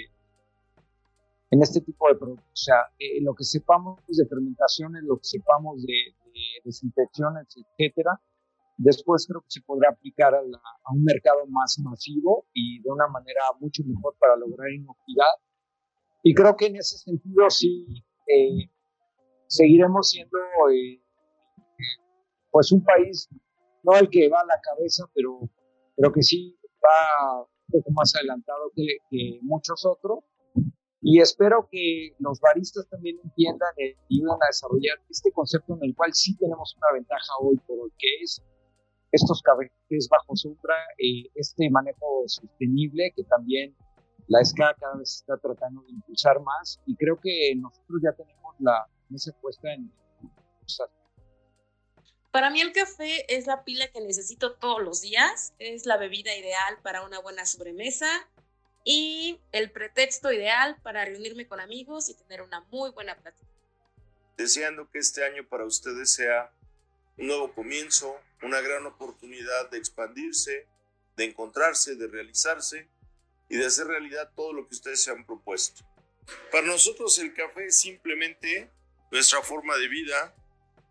en 1.50 1.62
este 1.62 1.80
tipo 1.80 2.08
de 2.08 2.16
productos. 2.16 2.46
O 2.52 2.56
sea, 2.56 2.76
eh, 2.98 3.22
lo 3.22 3.34
que 3.34 3.44
sepamos 3.44 4.00
de 4.08 4.26
fermentaciones, 4.26 5.04
lo 5.04 5.16
que 5.18 5.24
sepamos 5.24 5.82
de, 5.82 6.14
desinfecciones, 6.64 7.46
etcétera, 7.54 8.20
después 8.76 9.24
creo 9.28 9.40
que 9.42 9.50
se 9.50 9.60
podrá 9.60 9.90
aplicar 9.90 10.34
a, 10.34 10.40
un 10.40 11.04
mercado 11.04 11.46
más 11.46 11.78
masivo 11.78 12.46
y 12.52 12.82
de 12.82 12.90
una 12.90 13.06
manera 13.06 13.40
mucho 13.60 13.84
mejor 13.86 14.16
para 14.18 14.34
lograr 14.36 14.68
inocuidad. 14.72 15.34
Y 16.26 16.34
creo 16.34 16.56
que 16.56 16.66
en 16.66 16.76
ese 16.76 16.96
sentido 16.96 17.50
sí 17.50 17.86
eh, 18.26 18.70
seguiremos 19.46 20.08
siendo 20.08 20.38
pues 22.50 22.72
un 22.72 22.82
país 22.82 23.28
no 23.82 23.96
el 23.98 24.08
que 24.08 24.28
va 24.30 24.40
a 24.40 24.46
la 24.46 24.58
cabeza, 24.62 25.04
pero, 25.14 25.40
pero 25.94 26.10
que 26.12 26.22
sí 26.22 26.58
va 26.82 27.42
un 27.42 27.80
poco 27.80 27.90
más 27.92 28.14
adelantado 28.16 28.72
que, 28.74 29.38
muchos 29.42 29.84
otros. 29.84 30.24
Y 31.02 31.20
espero 31.20 31.68
que 31.70 32.14
los 32.18 32.40
baristas 32.40 32.88
también 32.88 33.18
entiendan 33.22 33.68
y 33.76 34.16
ayuden 34.16 34.40
a 34.40 34.46
desarrollar 34.46 34.98
este 35.10 35.30
concepto 35.32 35.76
en 35.76 35.90
el 35.90 35.94
cual 35.94 36.14
sí 36.14 36.34
tenemos 36.38 36.74
una 36.78 36.94
ventaja 36.94 37.32
hoy 37.42 37.58
por 37.66 37.78
hoy, 37.78 37.92
que 37.98 38.22
es 38.22 38.42
estos 39.12 39.42
cafés 39.42 40.08
bajo 40.10 40.34
sombra, 40.34 40.74
eh, 40.96 41.28
este 41.34 41.68
manejo 41.68 42.24
sostenible 42.26 43.12
que 43.14 43.24
también 43.24 43.76
la 44.28 44.44
SCA 44.44 44.74
cada 44.78 44.96
vez 44.96 45.16
está 45.16 45.36
tratando 45.36 45.82
de 45.82 45.90
impulsar 45.92 46.40
más 46.40 46.80
y 46.86 46.96
creo 46.96 47.18
que 47.20 47.54
nosotros 47.56 48.00
ya 48.02 48.12
tenemos 48.12 48.54
la 48.58 48.86
mesa 49.08 49.32
puesta 49.40 49.72
en, 49.72 49.92
en 50.22 50.30
para 52.34 52.50
mí 52.50 52.60
el 52.60 52.72
café 52.72 53.32
es 53.32 53.46
la 53.46 53.62
pila 53.62 53.86
que 53.92 54.00
necesito 54.00 54.56
todos 54.56 54.82
los 54.82 55.00
días, 55.02 55.54
es 55.60 55.86
la 55.86 55.96
bebida 55.96 56.34
ideal 56.36 56.80
para 56.82 57.02
una 57.02 57.20
buena 57.20 57.46
sobremesa 57.46 58.08
y 58.82 59.40
el 59.52 59.70
pretexto 59.70 60.32
ideal 60.32 60.76
para 60.82 61.04
reunirme 61.04 61.46
con 61.46 61.60
amigos 61.60 62.08
y 62.08 62.14
tener 62.14 62.42
una 62.42 62.62
muy 62.72 62.90
buena 62.90 63.14
plática. 63.14 63.48
Deseando 64.36 64.90
que 64.90 64.98
este 64.98 65.24
año 65.24 65.46
para 65.48 65.64
ustedes 65.64 66.12
sea 66.12 66.52
un 67.18 67.28
nuevo 67.28 67.54
comienzo, 67.54 68.16
una 68.42 68.60
gran 68.60 68.84
oportunidad 68.84 69.70
de 69.70 69.78
expandirse, 69.78 70.66
de 71.16 71.24
encontrarse, 71.26 71.94
de 71.94 72.08
realizarse 72.08 72.88
y 73.48 73.56
de 73.56 73.66
hacer 73.66 73.86
realidad 73.86 74.32
todo 74.34 74.52
lo 74.52 74.66
que 74.66 74.74
ustedes 74.74 75.02
se 75.02 75.10
han 75.10 75.24
propuesto. 75.24 75.84
Para 76.50 76.66
nosotros 76.66 77.18
el 77.18 77.34
café 77.34 77.66
es 77.66 77.80
simplemente 77.80 78.70
nuestra 79.10 79.42
forma 79.42 79.76
de 79.76 79.88
vida, 79.88 80.34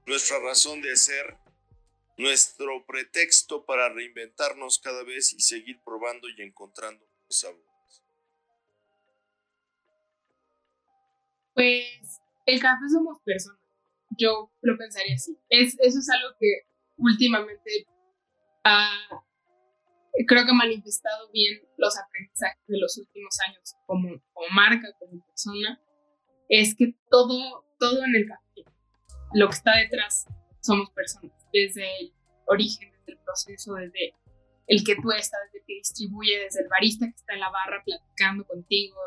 nuestra 0.05 0.39
razón 0.39 0.81
de 0.81 0.95
ser, 0.95 1.37
nuestro 2.17 2.85
pretexto 2.85 3.65
para 3.65 3.89
reinventarnos 3.89 4.79
cada 4.79 5.03
vez 5.03 5.33
y 5.33 5.39
seguir 5.39 5.81
probando 5.83 6.29
y 6.29 6.41
encontrando 6.41 7.05
sabores. 7.29 8.03
Pues 11.53 12.21
el 12.45 12.59
café 12.61 12.89
somos 12.91 13.19
personas. 13.23 13.59
Yo 14.17 14.51
lo 14.61 14.77
pensaría 14.77 15.15
así. 15.15 15.37
Es, 15.49 15.75
eso 15.79 15.99
es 15.99 16.09
algo 16.09 16.35
que 16.39 16.67
últimamente 16.97 17.87
creo 20.27 20.45
que 20.45 20.51
ha 20.51 20.55
manifestado 20.55 21.29
bien 21.31 21.61
los 21.77 21.97
aprendizajes 21.97 22.63
de 22.67 22.79
los 22.79 22.97
últimos 22.97 23.35
años 23.47 23.75
como, 23.85 24.09
como 24.33 24.47
marca, 24.53 24.87
como 24.99 25.25
persona. 25.25 25.81
Es 26.49 26.75
que 26.75 26.95
todo, 27.09 27.65
todo 27.79 28.03
en 28.05 28.15
el 28.15 28.27
café 28.27 28.73
lo 29.33 29.49
que 29.49 29.55
está 29.55 29.77
detrás 29.77 30.25
somos 30.61 30.89
personas, 30.91 31.31
desde 31.51 31.83
el 31.99 32.13
origen, 32.45 32.91
desde 32.91 33.13
el 33.13 33.17
proceso, 33.19 33.73
desde 33.73 34.13
el 34.67 34.83
que 34.83 34.95
tú 34.95 35.11
estás, 35.11 35.39
desde 35.51 35.65
que 35.65 35.73
distribuye, 35.73 36.39
desde 36.39 36.61
el 36.61 36.69
barista 36.69 37.05
que 37.05 37.15
está 37.15 37.33
en 37.33 37.41
la 37.41 37.49
barra 37.49 37.83
platicando 37.83 38.45
contigo, 38.45 38.97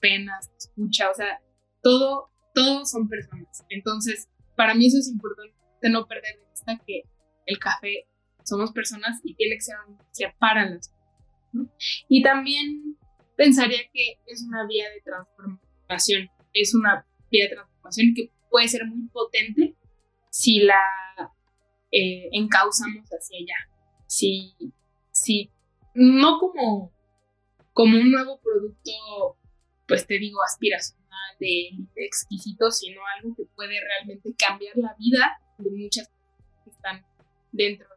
penas, 0.00 0.50
escucha, 0.58 1.10
o 1.10 1.14
sea, 1.14 1.40
todo, 1.82 2.30
todos 2.54 2.90
son 2.90 3.08
personas. 3.08 3.64
Entonces, 3.70 4.28
para 4.56 4.74
mí 4.74 4.86
eso 4.86 4.98
es 4.98 5.08
importante, 5.08 5.54
no 5.88 6.06
perder 6.06 6.36
de 6.36 6.50
vista 6.50 6.80
que 6.84 7.02
el 7.46 7.58
café 7.58 8.08
somos 8.46 8.72
personas 8.72 9.20
y 9.24 9.34
tiene 9.34 9.56
que 9.56 9.62
ser 9.62 10.34
para 10.38 10.70
las 10.70 10.88
personas. 10.88 11.74
Y 12.08 12.22
también 12.22 12.96
pensaría 13.36 13.80
que 13.92 14.18
es 14.26 14.42
una 14.42 14.66
vía 14.66 14.88
de 14.90 15.00
transformación, 15.00 16.30
es 16.52 16.74
una 16.74 17.06
vía 17.30 17.44
de 17.48 17.54
transformación 17.56 18.14
que 18.14 18.30
puede 18.50 18.68
ser 18.68 18.86
muy 18.86 19.08
potente 19.08 19.74
si 20.30 20.60
la 20.60 20.82
eh, 21.90 22.28
encauzamos 22.32 23.06
hacia 23.08 23.38
allá. 23.38 23.72
Si, 24.06 24.54
si 25.12 25.50
no 25.94 26.38
como, 26.38 26.92
como 27.72 27.98
un 27.98 28.10
nuevo 28.10 28.40
producto, 28.40 29.38
pues 29.88 30.06
te 30.06 30.18
digo, 30.18 30.42
aspiracional, 30.42 31.06
de, 31.40 31.70
exquisito, 31.96 32.70
sino 32.70 33.00
algo 33.16 33.34
que 33.34 33.44
puede 33.54 33.80
realmente 33.80 34.34
cambiar 34.38 34.76
la 34.76 34.94
vida 34.98 35.40
de 35.58 35.70
muchas 35.70 36.08
personas 36.08 36.64
que 36.64 36.70
están 36.70 37.06
dentro. 37.52 37.95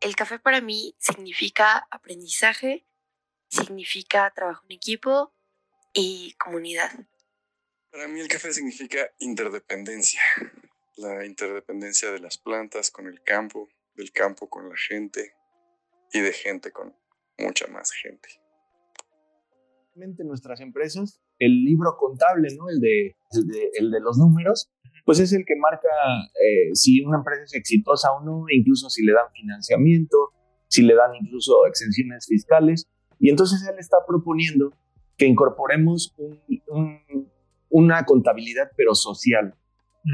El 0.00 0.14
café 0.14 0.38
para 0.38 0.60
mí 0.60 0.94
significa 0.98 1.88
aprendizaje, 1.90 2.86
significa 3.48 4.32
trabajo 4.34 4.64
en 4.68 4.76
equipo 4.76 5.34
y 5.92 6.34
comunidad. 6.34 6.90
Para 7.90 8.06
mí 8.06 8.20
el 8.20 8.28
café 8.28 8.52
significa 8.52 9.10
interdependencia, 9.18 10.20
la 10.96 11.24
interdependencia 11.24 12.12
de 12.12 12.20
las 12.20 12.38
plantas 12.38 12.90
con 12.92 13.08
el 13.08 13.22
campo, 13.22 13.68
del 13.94 14.12
campo 14.12 14.48
con 14.48 14.68
la 14.68 14.76
gente 14.76 15.34
y 16.12 16.20
de 16.20 16.32
gente 16.32 16.70
con 16.70 16.94
mucha 17.36 17.66
más 17.66 17.90
gente. 17.90 18.28
Nuestras 19.96 20.60
empresas, 20.60 21.20
el 21.40 21.64
libro 21.64 21.96
contable, 21.96 22.54
¿no? 22.56 22.68
el, 22.68 22.78
de, 22.78 23.16
el, 23.74 23.90
de, 23.90 24.00
los 24.00 24.16
números, 24.16 24.70
pues 25.08 25.20
es 25.20 25.32
el 25.32 25.46
que 25.46 25.56
marca 25.56 25.88
eh, 26.34 26.74
si 26.74 27.02
una 27.02 27.16
empresa 27.16 27.42
es 27.42 27.54
exitosa 27.54 28.12
o 28.12 28.22
no, 28.22 28.44
incluso 28.50 28.90
si 28.90 29.02
le 29.06 29.14
dan 29.14 29.32
financiamiento, 29.32 30.34
si 30.68 30.82
le 30.82 30.94
dan 30.94 31.14
incluso 31.14 31.64
exenciones 31.66 32.26
fiscales. 32.28 32.86
Y 33.18 33.30
entonces 33.30 33.66
él 33.66 33.76
está 33.78 33.96
proponiendo 34.06 34.74
que 35.16 35.24
incorporemos 35.24 36.14
un, 36.66 36.92
una 37.70 38.04
contabilidad 38.04 38.70
pero 38.76 38.94
social, 38.94 39.54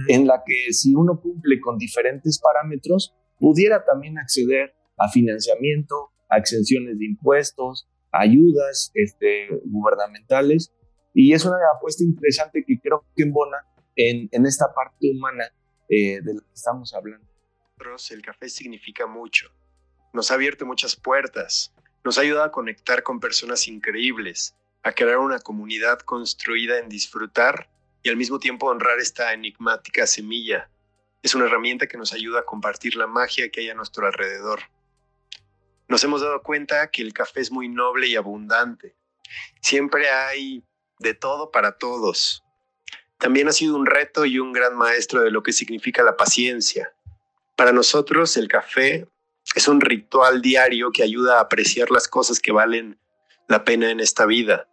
en 0.07 0.29
la 0.29 0.45
que 0.47 0.73
si 0.73 0.95
uno 0.95 1.21
cumple 1.21 1.61
con 1.61 1.77
diferentes 1.77 2.39
parámetros, 2.39 3.17
pudiera 3.41 3.85
también 3.85 4.17
acceder 4.17 4.77
a 4.97 5.09
financiamiento, 5.09 6.13
a 6.29 6.39
exenciones 6.39 7.01
de 7.01 7.07
impuestos, 7.07 7.89
ayudas 8.13 8.93
este, 8.95 9.49
gubernamentales. 9.65 10.73
Y 11.13 11.33
es 11.33 11.45
una 11.45 11.57
apuesta 11.77 12.05
interesante 12.05 12.63
que 12.65 12.79
creo 12.79 13.05
que 13.17 13.25
embona 13.25 13.57
en, 13.97 14.47
esta 14.47 14.67
parte 14.75 15.11
humana 15.11 15.45
eh, 15.89 16.21
de 16.21 16.35
la 16.35 16.41
que 16.41 16.55
estamos 16.55 16.95
hablando. 16.95 17.27
El 18.11 18.23
café 18.23 18.49
significa 18.49 19.07
mucho. 19.07 19.51
Nos 20.13 20.31
ha 20.31 20.35
abierto 20.35 20.65
muchas 20.65 20.97
puertas. 20.97 21.73
Nos 22.05 22.19
ha 22.19 22.23
ayudado 22.23 22.45
a 22.45 22.53
conectar 22.53 23.03
con 23.03 23.21
personas 23.21 23.69
increíbles 23.69 24.55
a 24.85 24.93
crear 24.93 25.17
una 25.17 25.41
comunidad 25.41 25.99
construida 26.01 26.79
en 26.79 26.91
disfrutar 26.91 27.71
y 28.03 28.11
al 28.11 28.17
mismo 28.17 28.39
tiempo 28.39 28.67
honrar 28.67 28.99
esta 28.99 29.33
enigmática 29.33 30.07
semilla. 30.07 30.71
Es 31.23 31.35
una 31.35 31.47
herramienta 31.47 31.87
que 31.87 31.97
nos 31.97 32.13
ayuda 32.13 32.41
a 32.41 32.45
compartir 32.45 32.95
la 32.95 33.07
magia 33.07 33.51
que 33.51 33.61
hay 33.61 33.71
a 33.71 33.75
nuestro 33.75 34.07
alrededor. 34.07 34.61
Nos 35.89 36.05
hemos 36.05 36.21
dado 36.21 36.43
cuenta 36.43 36.91
que 36.91 37.01
el 37.01 37.15
café 37.15 37.41
es 37.41 37.51
muy 37.51 37.71
noble 37.71 38.09
y 38.09 38.17
abundante. 38.17 38.95
Siempre 39.63 40.11
hay 40.11 40.63
de 40.99 41.15
todo 41.15 41.51
para 41.51 41.79
todos. 41.79 42.44
También 43.19 43.49
ha 43.49 43.53
sido 43.53 43.77
un 43.77 43.87
reto 43.87 44.25
y 44.25 44.39
un 44.39 44.53
gran 44.53 44.77
maestro 44.77 45.23
de 45.23 45.31
lo 45.31 45.43
que 45.43 45.53
significa 45.53 46.03
la 46.03 46.17
paciencia. 46.17 46.95
Para 47.57 47.73
nosotros 47.73 48.37
el 48.37 48.49
café 48.49 49.09
es 49.55 49.69
un 49.69 49.81
ritual 49.81 50.43
diario 50.43 50.91
que 50.91 51.03
ayuda 51.03 51.39
a 51.39 51.43
apreciar 51.43 51.91
las 51.91 52.09
cosas 52.09 52.41
que 52.41 52.53
valen 52.53 52.99
la 53.49 53.65
pena 53.65 53.91
en 53.91 54.01
esta 54.01 54.27
vida. 54.27 54.69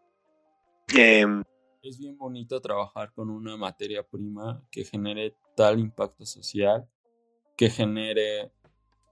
Em, 0.94 1.44
es 1.84 1.98
bien 1.98 2.18
bonito 2.18 2.60
trabajar 2.62 3.12
con 3.14 3.30
una 3.30 3.58
materia 3.58 4.04
prima 4.04 4.64
que 4.72 4.84
genere 4.84 5.36
tal 5.56 5.80
impacto 5.80 6.26
social, 6.26 6.88
que 7.58 7.70
genere 7.70 8.52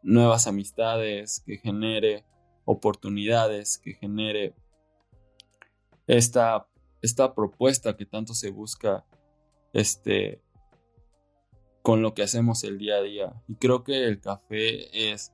nuevas 0.02 0.48
amistades, 0.48 1.44
que 1.46 1.58
genere 1.58 2.26
oportunidades, 2.66 3.78
que 3.78 3.94
genere 3.94 4.54
esta, 6.08 6.68
esta 7.02 7.34
propuesta 7.34 7.96
que 7.96 8.06
tanto 8.06 8.34
se 8.34 8.50
busca 8.50 9.06
este, 9.74 10.42
con 11.82 12.02
lo 12.02 12.14
que 12.14 12.24
hacemos 12.24 12.64
el 12.64 12.78
día 12.78 12.96
a 12.96 13.02
día. 13.02 13.34
Y 13.48 13.56
creo 13.56 13.84
que 13.84 14.06
el 14.06 14.20
café 14.20 15.12
es 15.12 15.34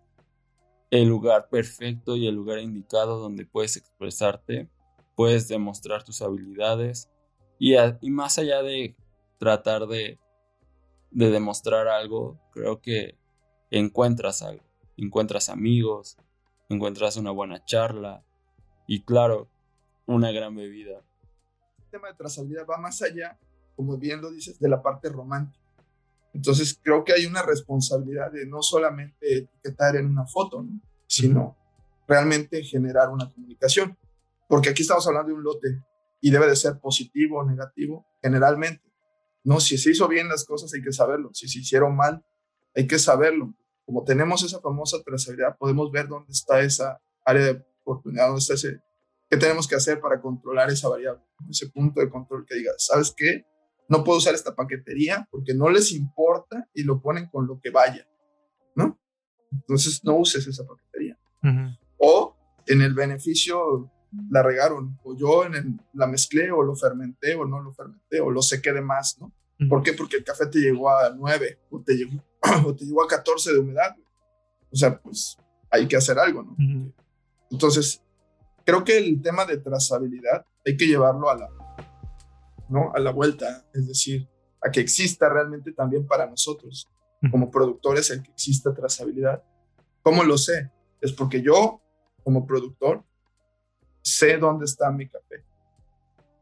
el 0.91 1.07
lugar 1.07 1.49
perfecto 1.49 2.15
y 2.15 2.27
el 2.27 2.35
lugar 2.35 2.59
indicado 2.59 3.19
donde 3.19 3.45
puedes 3.45 3.77
expresarte, 3.77 4.69
puedes 5.15 5.47
demostrar 5.47 6.03
tus 6.03 6.21
habilidades 6.21 7.09
y, 7.59 7.75
y 7.75 8.09
más 8.09 8.37
allá 8.37 8.61
de 8.61 8.95
tratar 9.37 9.87
de, 9.87 10.19
de 11.11 11.29
demostrar 11.31 11.87
algo, 11.87 12.39
creo 12.51 12.81
que 12.81 13.17
encuentras 13.71 14.41
algo, 14.41 14.63
encuentras 14.97 15.49
amigos, 15.49 16.17
encuentras 16.69 17.17
una 17.17 17.31
buena 17.31 17.63
charla 17.65 18.23
y 18.87 19.03
claro, 19.03 19.49
una 20.05 20.31
gran 20.31 20.55
bebida. 20.55 21.01
El 21.77 21.89
tema 21.91 22.09
de 22.09 22.15
trazabilidad 22.15 22.65
va 22.69 22.77
más 22.77 23.01
allá, 23.01 23.39
como 23.75 23.97
bien 23.97 24.21
lo 24.21 24.31
dices, 24.31 24.59
de 24.59 24.69
la 24.69 24.81
parte 24.81 25.09
romántica. 25.09 25.65
Entonces 26.33 26.79
creo 26.81 27.03
que 27.03 27.13
hay 27.13 27.25
una 27.25 27.43
responsabilidad 27.43 28.31
de 28.31 28.45
no 28.45 28.61
solamente 28.61 29.37
etiquetar 29.37 29.95
en 29.95 30.05
una 30.05 30.25
foto, 30.25 30.65
sino 31.07 31.55
realmente 32.07 32.63
generar 32.63 33.09
una 33.09 33.31
comunicación. 33.31 33.97
Porque 34.47 34.69
aquí 34.69 34.81
estamos 34.81 35.07
hablando 35.07 35.29
de 35.29 35.35
un 35.35 35.43
lote 35.43 35.81
y 36.21 36.31
debe 36.31 36.47
de 36.47 36.55
ser 36.55 36.79
positivo 36.79 37.39
o 37.39 37.45
negativo 37.45 38.05
generalmente. 38.21 38.83
No, 39.43 39.59
si 39.59 39.77
se 39.77 39.91
hizo 39.91 40.07
bien 40.07 40.27
las 40.27 40.43
cosas 40.43 40.73
hay 40.73 40.81
que 40.81 40.91
saberlo. 40.91 41.29
Si 41.33 41.47
se 41.47 41.59
hicieron 41.59 41.95
mal, 41.95 42.25
hay 42.75 42.87
que 42.87 42.99
saberlo. 42.99 43.53
Como 43.85 44.03
tenemos 44.03 44.43
esa 44.43 44.59
famosa 44.59 44.97
trazabilidad, 45.03 45.55
podemos 45.57 45.91
ver 45.91 46.07
dónde 46.07 46.31
está 46.31 46.61
esa 46.61 46.99
área 47.23 47.45
de 47.45 47.65
oportunidad, 47.83 48.27
dónde 48.27 48.39
está 48.39 48.55
ese, 48.55 48.81
qué 49.29 49.37
tenemos 49.37 49.67
que 49.67 49.75
hacer 49.75 49.99
para 50.01 50.19
controlar 50.19 50.69
esa 50.69 50.89
variable, 50.89 51.23
ese 51.49 51.69
punto 51.69 52.01
de 52.01 52.09
control 52.09 52.45
que 52.45 52.55
diga, 52.55 52.71
¿sabes 52.77 53.13
qué? 53.15 53.45
No 53.87 54.03
puedo 54.03 54.17
usar 54.17 54.33
esta 54.33 54.55
paquetería 54.55 55.27
porque 55.29 55.53
no 55.53 55.69
les 55.69 55.91
importa 55.91 56.67
y 56.73 56.83
lo 56.83 57.01
ponen 57.01 57.27
con 57.27 57.47
lo 57.47 57.59
que 57.59 57.69
vaya, 57.69 58.07
¿no? 58.75 58.99
Entonces 59.51 60.03
no 60.03 60.15
uses 60.17 60.47
esa 60.47 60.65
paquetería. 60.65 61.17
O 61.97 62.35
en 62.65 62.81
el 62.81 62.93
beneficio 62.95 63.91
la 64.29 64.41
regaron, 64.41 64.97
o 65.03 65.15
yo 65.15 65.45
en 65.45 65.79
la 65.93 66.07
mezclé, 66.07 66.51
o 66.51 66.63
lo 66.63 66.75
fermenté, 66.75 67.35
o 67.35 67.45
no 67.45 67.61
lo 67.61 67.71
fermenté, 67.73 68.19
o 68.19 68.31
lo 68.31 68.41
sequé 68.41 68.73
de 68.73 68.81
más, 68.81 69.19
¿no? 69.19 69.31
¿Por 69.69 69.83
qué? 69.83 69.93
Porque 69.93 70.17
el 70.17 70.23
café 70.23 70.47
te 70.47 70.59
llegó 70.59 70.89
a 70.89 71.13
9, 71.15 71.59
o 71.69 71.81
te 71.81 71.95
llegó, 71.95 72.23
o 72.65 72.75
te 72.75 72.85
llegó 72.85 73.03
a 73.03 73.07
14 73.07 73.53
de 73.53 73.59
humedad. 73.59 73.95
O 74.71 74.75
sea, 74.75 74.99
pues 74.99 75.37
hay 75.69 75.87
que 75.87 75.95
hacer 75.95 76.17
algo, 76.19 76.43
¿no? 76.43 76.55
Entonces, 77.51 78.01
creo 78.65 78.83
que 78.83 78.97
el 78.97 79.21
tema 79.21 79.45
de 79.45 79.57
trazabilidad 79.57 80.45
hay 80.65 80.75
que 80.75 80.87
llevarlo 80.87 81.29
a 81.29 81.37
la, 81.37 81.49
¿no? 82.69 82.91
a 82.93 82.99
la 82.99 83.11
vuelta, 83.11 83.65
es 83.73 83.87
decir, 83.87 84.27
a 84.61 84.71
que 84.71 84.79
exista 84.79 85.29
realmente 85.29 85.71
también 85.71 86.05
para 86.07 86.25
nosotros, 86.25 86.89
como 87.31 87.49
productores, 87.49 88.09
el 88.11 88.21
que 88.21 88.31
exista 88.31 88.73
trazabilidad. 88.73 89.43
¿Cómo 90.01 90.23
lo 90.23 90.37
sé? 90.37 90.71
Es 91.01 91.11
porque 91.11 91.41
yo, 91.41 91.81
como 92.23 92.45
productor, 92.45 93.03
sé 94.01 94.37
dónde 94.37 94.65
está 94.65 94.91
mi 94.91 95.07
café. 95.07 95.43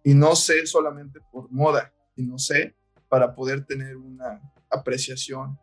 Y 0.03 0.13
no 0.13 0.35
sé 0.35 0.65
solamente 0.65 1.19
por 1.31 1.49
moda, 1.51 1.93
no 2.15 2.37
sé 2.37 2.75
para 3.07 3.33
poder 3.35 3.65
tener 3.65 3.95
una 3.95 4.41
apreciación 4.69 5.57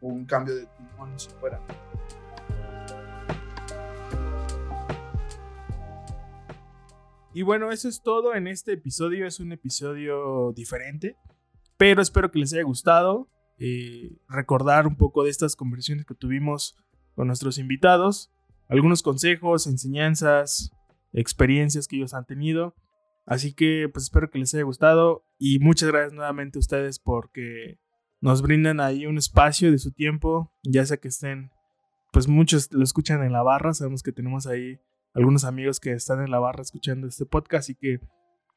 o 0.00 0.08
un 0.08 0.26
cambio 0.26 0.54
de 0.56 0.66
timón 0.66 1.18
si 1.18 1.30
fuera. 1.40 1.60
Y 7.36 7.42
bueno, 7.42 7.70
eso 7.70 7.86
es 7.86 8.00
todo 8.00 8.34
en 8.34 8.46
este 8.46 8.72
episodio. 8.72 9.26
Es 9.26 9.40
un 9.40 9.52
episodio 9.52 10.54
diferente, 10.54 11.18
pero 11.76 12.00
espero 12.00 12.30
que 12.30 12.38
les 12.38 12.54
haya 12.54 12.62
gustado. 12.62 13.28
Eh, 13.58 14.16
recordar 14.26 14.86
un 14.86 14.96
poco 14.96 15.22
de 15.22 15.28
estas 15.28 15.54
conversaciones 15.54 16.06
que 16.06 16.14
tuvimos 16.14 16.76
con 17.14 17.26
nuestros 17.26 17.58
invitados, 17.58 18.32
algunos 18.70 19.02
consejos, 19.02 19.66
enseñanzas, 19.66 20.72
experiencias 21.12 21.86
que 21.86 21.96
ellos 21.96 22.14
han 22.14 22.24
tenido. 22.24 22.74
Así 23.26 23.52
que 23.52 23.90
pues 23.92 24.04
espero 24.04 24.30
que 24.30 24.38
les 24.38 24.54
haya 24.54 24.64
gustado 24.64 25.26
y 25.38 25.58
muchas 25.58 25.90
gracias 25.90 26.14
nuevamente 26.14 26.58
a 26.58 26.60
ustedes 26.60 26.98
porque 26.98 27.78
nos 28.22 28.40
brindan 28.40 28.80
ahí 28.80 29.04
un 29.04 29.18
espacio 29.18 29.70
de 29.70 29.76
su 29.76 29.92
tiempo, 29.92 30.54
ya 30.62 30.86
sea 30.86 30.96
que 30.96 31.08
estén, 31.08 31.50
pues 32.12 32.28
muchos 32.28 32.72
lo 32.72 32.82
escuchan 32.82 33.22
en 33.22 33.32
la 33.32 33.42
barra, 33.42 33.74
sabemos 33.74 34.02
que 34.02 34.12
tenemos 34.12 34.46
ahí 34.46 34.80
algunos 35.16 35.44
amigos 35.44 35.80
que 35.80 35.92
están 35.92 36.22
en 36.22 36.30
la 36.30 36.38
barra 36.38 36.60
escuchando 36.60 37.06
este 37.06 37.24
podcast. 37.24 37.64
Así 37.64 37.74
que 37.74 38.00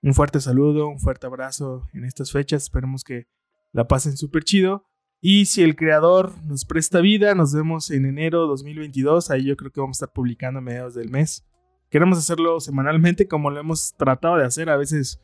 un 0.02 0.14
fuerte 0.14 0.42
saludo, 0.42 0.90
un 0.90 1.00
fuerte 1.00 1.26
abrazo 1.26 1.88
en 1.94 2.04
estas 2.04 2.32
fechas. 2.32 2.64
Esperemos 2.64 3.04
que 3.04 3.28
la 3.72 3.88
pasen 3.88 4.18
súper 4.18 4.44
chido. 4.44 4.86
Y 5.22 5.46
si 5.46 5.64
el 5.64 5.76
creador 5.76 6.34
nos 6.44 6.66
presta 6.66 7.00
vida, 7.00 7.34
nos 7.34 7.54
vemos 7.54 7.90
en 7.92 8.06
enero 8.06 8.46
2022. 8.48 9.32
Ahí 9.32 9.46
yo 9.46 9.56
creo 9.56 9.72
que 9.72 9.80
vamos 9.80 9.98
a 9.98 10.06
estar 10.06 10.14
publicando 10.14 10.60
a 10.60 10.62
mediados 10.62 10.96
del 10.96 11.10
mes. 11.10 11.46
Queremos 11.90 12.18
hacerlo 12.18 12.60
semanalmente 12.60 13.28
como 13.28 13.50
lo 13.50 13.60
hemos 13.62 13.96
tratado 13.96 14.38
de 14.38 14.46
hacer. 14.46 14.70
A 14.70 14.78
veces 14.78 15.22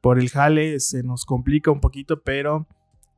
por 0.00 0.18
el 0.18 0.30
jale 0.30 0.80
se 0.80 1.02
nos 1.02 1.26
complica 1.26 1.70
un 1.70 1.80
poquito, 1.80 2.22
pero 2.22 2.66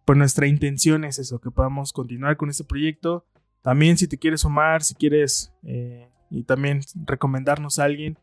pues 0.05 0.18
nuestra 0.18 0.48
intención 0.48 1.05
es 1.05 1.20
eso, 1.20 1.40
que 1.40 1.53
podamos 1.53 1.92
continuar 1.92 2.37
con 2.37 2.51
este 2.51 2.64
proyecto. 2.64 3.25
También 3.62 3.96
si 3.96 4.09
te 4.09 4.18
quieres 4.18 4.40
sumar, 4.40 4.83
si 4.83 4.94
quieres 4.94 5.53
eh, 5.62 6.09
y 6.32 6.44
también 6.44 6.80
recomendarnos 7.06 7.78
a 7.78 7.84
alguien, 7.84 8.18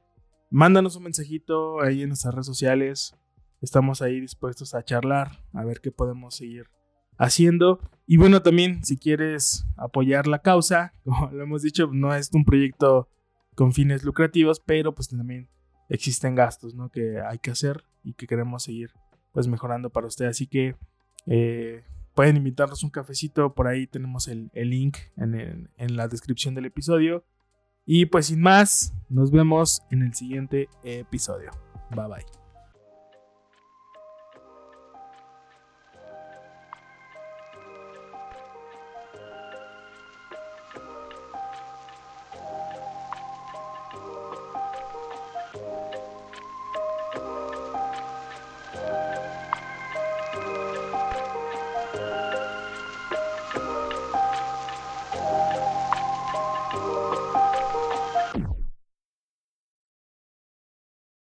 mándanos 0.49 0.95
un 0.95 1.03
mensajito 1.03 1.79
ahí 1.81 2.01
en 2.01 2.09
nuestras 2.09 2.33
redes 2.33 2.47
sociales. 2.47 3.15
Estamos 3.61 4.01
ahí 4.01 4.19
dispuestos 4.19 4.73
a 4.73 4.83
charlar, 4.83 5.43
a 5.53 5.63
ver 5.63 5.79
qué 5.79 5.91
podemos 5.91 6.35
seguir 6.35 6.65
haciendo. 7.19 7.79
Y 8.07 8.17
bueno, 8.17 8.41
también 8.41 8.83
si 8.83 8.97
quieres 8.97 9.67
apoyar 9.77 10.25
la 10.25 10.39
causa, 10.39 10.93
como 11.03 11.29
lo 11.31 11.43
hemos 11.43 11.61
dicho, 11.61 11.87
no 11.93 12.15
es 12.15 12.31
un 12.33 12.45
proyecto 12.45 13.09
con 13.55 13.73
fines 13.73 14.03
lucrativos, 14.03 14.59
pero 14.59 14.95
pues 14.95 15.09
también 15.09 15.47
existen 15.87 16.33
gastos, 16.33 16.73
¿no? 16.73 16.89
Que 16.89 17.19
hay 17.21 17.37
que 17.37 17.51
hacer 17.51 17.83
y 18.03 18.13
que 18.13 18.25
queremos 18.25 18.63
seguir 18.63 18.91
pues 19.33 19.47
mejorando 19.47 19.91
para 19.91 20.07
usted. 20.07 20.25
Así 20.25 20.47
que 20.47 20.75
eh, 21.27 21.83
pueden 22.15 22.37
invitarnos 22.37 22.83
un 22.83 22.89
cafecito, 22.89 23.53
por 23.53 23.67
ahí 23.67 23.85
tenemos 23.85 24.27
el, 24.27 24.49
link 24.55 24.97
en, 25.15 25.69
en 25.77 25.95
la 25.95 26.07
descripción 26.07 26.55
del 26.55 26.65
episodio. 26.65 27.23
Y 27.91 28.05
pues 28.05 28.27
sin 28.27 28.39
más, 28.39 28.93
nos 29.09 29.31
vemos 29.31 29.81
en 29.89 30.03
el 30.03 30.13
siguiente 30.13 30.69
episodio. 30.83 31.49
Bye 31.89 32.07
bye. 32.07 32.38